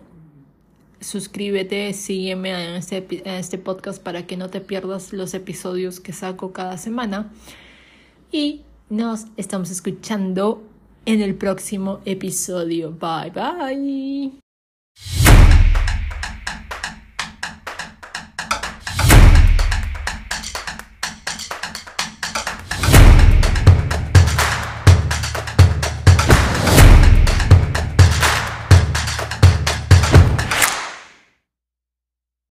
suscríbete, 1.03 1.93
sígueme 1.93 2.49
en 2.51 2.75
este, 2.75 3.05
en 3.09 3.35
este 3.35 3.57
podcast 3.57 4.01
para 4.01 4.25
que 4.25 4.37
no 4.37 4.49
te 4.49 4.61
pierdas 4.61 5.13
los 5.13 5.33
episodios 5.33 5.99
que 5.99 6.13
saco 6.13 6.53
cada 6.53 6.77
semana. 6.77 7.31
Y 8.31 8.61
nos 8.89 9.25
estamos 9.37 9.69
escuchando 9.69 10.63
en 11.05 11.21
el 11.21 11.35
próximo 11.35 11.99
episodio. 12.05 12.91
Bye 12.91 13.31
bye. 13.31 14.42